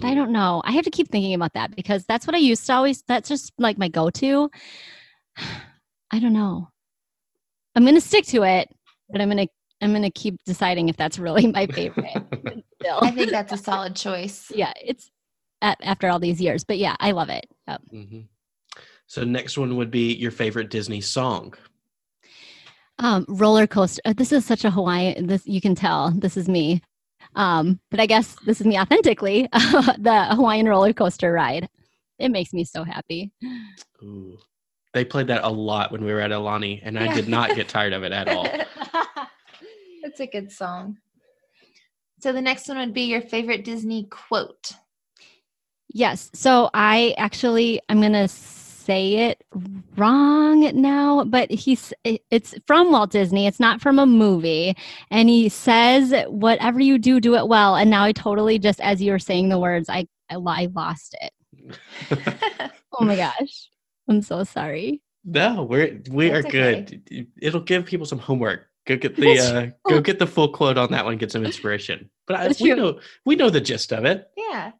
[0.00, 0.62] But I don't know.
[0.64, 3.28] I have to keep thinking about that because that's what I used to always, that's
[3.28, 4.50] just like my go to.
[6.10, 6.68] I don't know.
[7.74, 8.68] I'm going to stick to it,
[9.08, 12.16] but I'm going to, I'm going to keep deciding if that's really my favorite.
[13.00, 14.50] I think that's a solid choice.
[14.54, 14.72] Yeah.
[14.80, 15.10] It's
[15.62, 17.46] at, after all these years, but yeah, I love it.
[17.68, 17.82] Yep.
[17.92, 18.20] Mm-hmm.
[19.06, 21.54] So next one would be your favorite Disney song.
[22.98, 24.00] Um, roller coaster.
[24.04, 25.26] Uh, this is such a Hawaiian.
[25.26, 26.12] This you can tell.
[26.12, 26.82] This is me.
[27.34, 31.68] Um, but I guess this is me authentically the Hawaiian roller coaster ride.
[32.18, 33.32] It makes me so happy.
[34.02, 34.38] Ooh.
[34.92, 37.66] They played that a lot when we were at Aulani, and I did not get
[37.66, 38.46] tired of it at all.
[40.04, 40.98] It's a good song.
[42.20, 44.72] So the next one would be your favorite Disney quote.
[45.88, 46.30] Yes.
[46.34, 48.28] So I actually, I'm going to
[48.84, 49.44] say it
[49.96, 53.46] wrong now, but he's it's from Walt Disney.
[53.46, 54.76] It's not from a movie.
[55.10, 59.00] And he says, "Whatever you do, do it well." And now I totally just as
[59.00, 61.32] you were saying the words, I I, I lost it.
[62.98, 63.68] oh my gosh,
[64.08, 65.00] I'm so sorry.
[65.24, 67.02] No, we're we That's are good.
[67.06, 67.26] Okay.
[67.40, 68.66] It'll give people some homework.
[68.84, 71.16] Go get the uh, go get the full quote on that one.
[71.16, 72.10] Get some inspiration.
[72.26, 74.28] But I, we know we know the gist of it.
[74.36, 74.72] Yeah.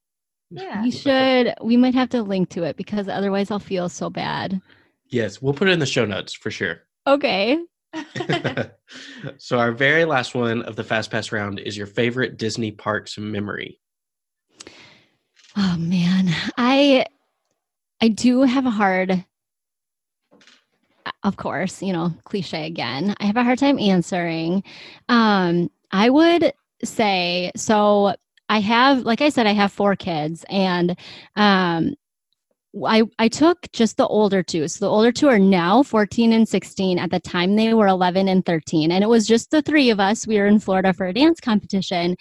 [0.55, 0.83] Yeah.
[0.83, 4.61] We should, we might have to link to it because otherwise I'll feel so bad.
[5.09, 6.83] Yes, we'll put it in the show notes for sure.
[7.07, 7.59] Okay.
[9.39, 13.19] so our very last one of the fast pass round is your favorite Disney parks
[13.19, 13.81] memory.
[15.57, 17.07] Oh man, I
[18.01, 19.25] I do have a hard
[21.25, 23.15] of course, you know, cliche again.
[23.21, 24.65] I have a hard time answering.
[25.09, 28.15] Um I would say so
[28.53, 30.91] I have, like I said, I have four kids, and
[31.37, 31.95] um,
[32.85, 34.69] I I took just the older two.
[34.69, 36.99] So the older two are now 14 and 16.
[36.99, 40.01] At the time, they were 11 and 13, and it was just the three of
[40.01, 40.27] us.
[40.27, 42.15] We were in Florida for a dance competition.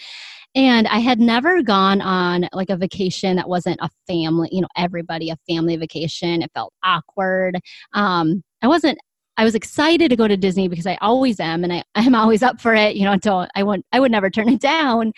[0.56, 4.68] And I had never gone on like a vacation that wasn't a family, you know,
[4.78, 6.42] everybody a family vacation.
[6.42, 7.60] It felt awkward.
[7.94, 9.00] Um, I wasn't
[9.38, 12.42] I was excited to go to Disney because I always am and I, I'm always
[12.44, 15.12] up for it, you know, until I would I would never turn it down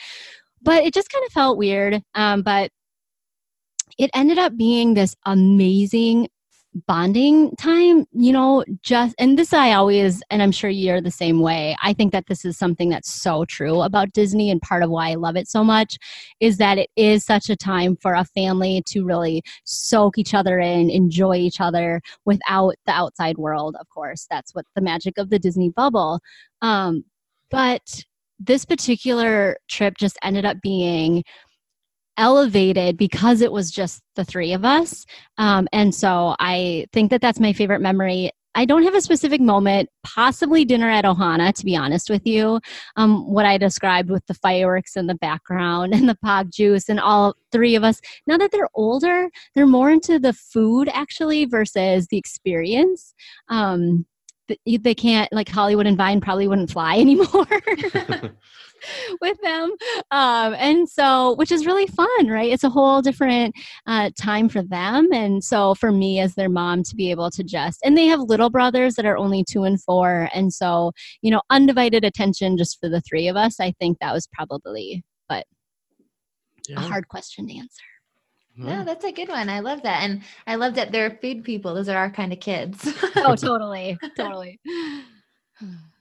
[0.63, 2.01] but it just kind of felt weird.
[2.15, 2.71] Um, but
[3.97, 6.27] it ended up being this amazing
[6.87, 11.39] bonding time you know just and this i always and i'm sure you're the same
[11.39, 14.89] way i think that this is something that's so true about disney and part of
[14.89, 15.97] why i love it so much
[16.39, 20.59] is that it is such a time for a family to really soak each other
[20.59, 25.29] in enjoy each other without the outside world of course that's what the magic of
[25.29, 26.19] the disney bubble
[26.63, 27.03] um,
[27.51, 28.03] but
[28.45, 31.23] this particular trip just ended up being
[32.17, 35.05] elevated because it was just the three of us.
[35.37, 38.31] Um, and so I think that that's my favorite memory.
[38.55, 42.59] I don't have a specific moment, possibly dinner at Ohana, to be honest with you.
[42.97, 46.99] Um, what I described with the fireworks in the background and the pog juice and
[46.99, 47.99] all three of us.
[48.27, 53.15] Now that they're older, they're more into the food actually versus the experience.
[53.49, 54.05] Um,
[54.81, 57.47] they can't, like Hollywood and Vine probably wouldn't fly anymore.
[59.21, 59.71] with them.
[60.11, 62.51] Um, and so, which is really fun, right?
[62.51, 63.55] It's a whole different
[63.87, 65.11] uh, time for them.
[65.13, 68.19] And so, for me as their mom to be able to just, and they have
[68.19, 70.29] little brothers that are only two and four.
[70.33, 70.91] And so,
[71.21, 75.03] you know, undivided attention just for the three of us, I think that was probably,
[75.29, 75.45] but
[76.67, 76.77] yeah.
[76.77, 77.83] a hard question to answer.
[78.55, 79.49] No, that's a good one.
[79.49, 80.03] I love that.
[80.03, 81.73] And I love that they're food people.
[81.73, 82.87] Those are our kind of kids.
[83.15, 83.97] oh, totally.
[84.15, 84.59] Totally.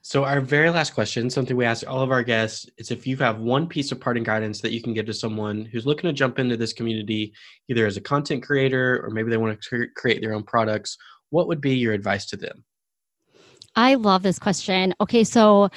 [0.05, 3.15] So, our very last question, something we ask all of our guests, is if you
[3.17, 6.13] have one piece of parting guidance that you can give to someone who's looking to
[6.13, 7.33] jump into this community,
[7.69, 10.97] either as a content creator or maybe they want to create their own products,
[11.29, 12.65] what would be your advice to them?
[13.75, 14.93] I love this question.
[15.01, 15.69] Okay, so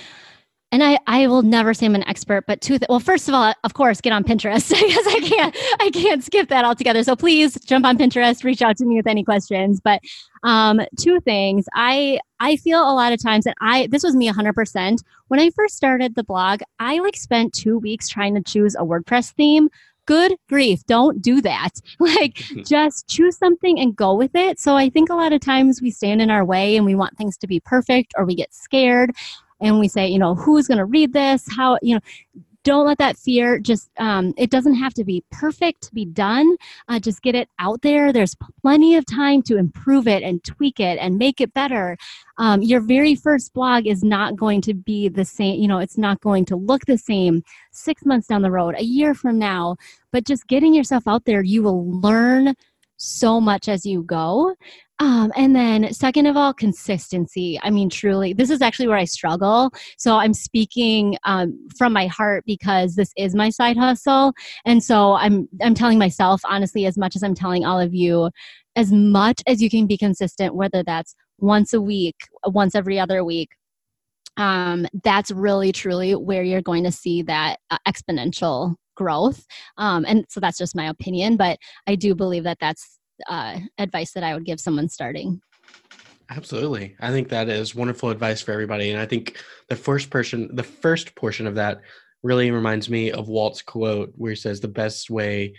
[0.73, 3.35] and I, I will never say I'm an expert, but two, th- well, first of
[3.35, 7.05] all, of course, get on Pinterest because I can't, I can't skip that altogether.
[7.05, 9.81] So please jump on Pinterest, reach out to me with any questions.
[9.81, 10.01] But
[10.43, 14.31] um, two things, I, I feel a lot of times that I, this was me
[14.31, 14.99] 100%.
[15.29, 18.81] When I first started the blog, I like spent two weeks trying to choose a
[18.81, 19.69] WordPress theme
[20.07, 24.89] good grief don't do that like just choose something and go with it so i
[24.89, 27.47] think a lot of times we stand in our way and we want things to
[27.47, 29.11] be perfect or we get scared
[29.61, 31.47] and we say, you know, who's going to read this?
[31.57, 32.01] How, you know,
[32.67, 36.57] don't let that fear just um, it doesn't have to be perfect to be done.
[36.89, 38.13] Uh, just get it out there.
[38.13, 41.97] There's plenty of time to improve it and tweak it and make it better.
[42.39, 45.97] Um, your very first blog is not going to be the same you know it's
[45.97, 49.77] not going to look the same six months down the road a year from now.
[50.11, 52.55] But just getting yourself out there you will learn
[52.97, 54.55] so much as you go
[54.99, 57.61] um, and then, second of all, consistency.
[57.63, 59.71] I mean, truly, this is actually where I struggle.
[59.99, 64.33] So I'm speaking um, from my heart because this is my side hustle,
[64.65, 68.31] and so I'm I'm telling myself honestly as much as I'm telling all of you,
[68.75, 72.17] as much as you can be consistent, whether that's once a week,
[72.47, 73.51] once every other week.
[74.39, 79.47] Um, that's really truly where you're going to see that uh, exponential growth.
[79.79, 84.13] Um, and so that's just my opinion, but I do believe that that's uh, advice
[84.13, 85.41] that I would give someone starting.
[86.31, 86.97] Absolutely.
[87.01, 88.91] I think that is wonderful advice for everybody.
[88.91, 89.37] And I think
[89.69, 91.81] the first person, the first portion of that
[92.23, 95.55] really reminds me of Walt's quote where he says the best way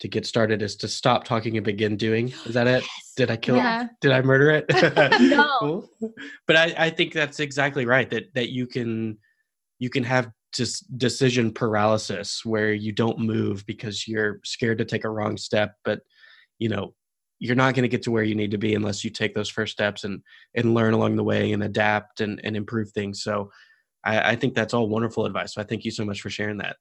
[0.00, 2.28] to get started is to stop talking and begin doing.
[2.46, 2.82] Is that it?
[2.82, 3.12] Yes.
[3.16, 3.84] Did I kill yeah.
[3.84, 3.90] it?
[4.00, 4.66] Did I murder it?
[5.20, 5.88] no.
[6.46, 8.08] But I, I think that's exactly right.
[8.08, 9.18] That that you can
[9.78, 15.04] you can have just decision paralysis where you don't move because you're scared to take
[15.04, 15.76] a wrong step.
[15.84, 16.00] But
[16.58, 16.94] you know
[17.38, 19.48] you're not going to get to where you need to be unless you take those
[19.48, 20.22] first steps and
[20.54, 23.22] and learn along the way and adapt and, and improve things.
[23.22, 23.50] So
[24.04, 25.54] I, I think that's all wonderful advice.
[25.54, 26.76] So i thank you so much for sharing that.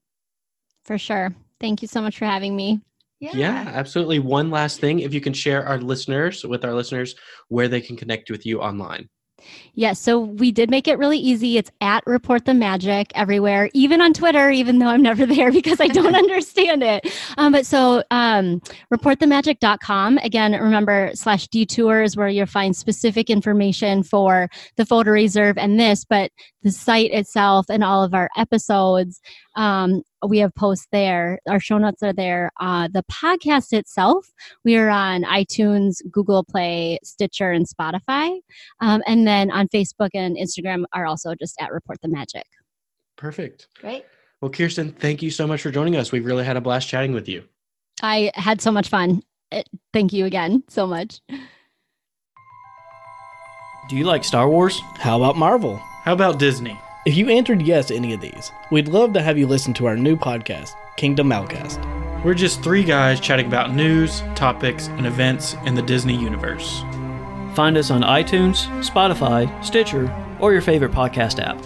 [0.84, 1.36] For sure.
[1.59, 2.82] Thank you so much for having me.
[3.19, 3.32] Yeah.
[3.34, 4.19] yeah absolutely.
[4.19, 7.15] One last thing if you can share our listeners with our listeners
[7.49, 9.09] where they can connect with you online
[9.76, 11.58] Yes, so we did make it really easy.
[11.58, 15.80] It's at Report the Magic everywhere, even on Twitter, even though I'm never there because
[15.80, 17.06] I don't understand it.
[17.38, 18.62] Um, but so um,
[18.94, 20.18] reportthemagic.com.
[20.20, 26.04] Again, remember slash detours where you'll find specific information for the photo reserve and this,
[26.04, 26.32] but
[26.64, 29.22] the site itself and all of our episodes.
[29.58, 31.39] Um, we have posts there.
[31.49, 32.51] Our show notes are there.
[32.60, 34.32] Uh, the podcast itself,
[34.64, 38.39] we are on iTunes, Google Play, Stitcher, and Spotify.
[38.80, 42.45] Um, and then on Facebook and Instagram are also just at Report the Magic.
[43.18, 43.68] Perfect.
[43.82, 44.05] Great.
[44.41, 46.12] Well, Kirsten, thank you so much for joining us.
[46.12, 47.43] We've really had a blast chatting with you.
[48.03, 49.24] I had so much fun.
[49.51, 51.20] Uh, thank you again so much.
[53.89, 54.80] Do you like Star Wars?
[54.97, 55.78] How about Marvel?
[56.03, 56.80] How about Disney?
[57.08, 59.86] If you answered yes to any of these, we'd love to have you listen to
[59.86, 61.82] our new podcast, Kingdom Malcast.
[62.22, 66.82] We're just three guys chatting about news, topics, and events in the Disney universe.
[67.55, 71.58] Find us on iTunes, Spotify, Stitcher, or your favorite podcast app.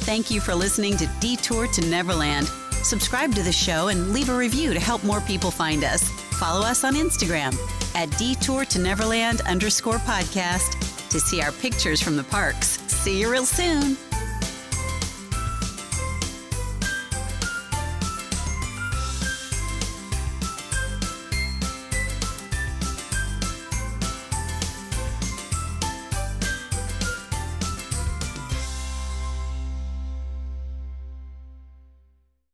[0.00, 2.48] Thank you for listening to Detour to Neverland.
[2.82, 6.25] Subscribe to the show and leave a review to help more people find us.
[6.38, 7.56] Follow us on Instagram
[7.94, 12.78] at Detour to Neverland underscore podcast to see our pictures from the parks.
[12.88, 13.96] See you real soon.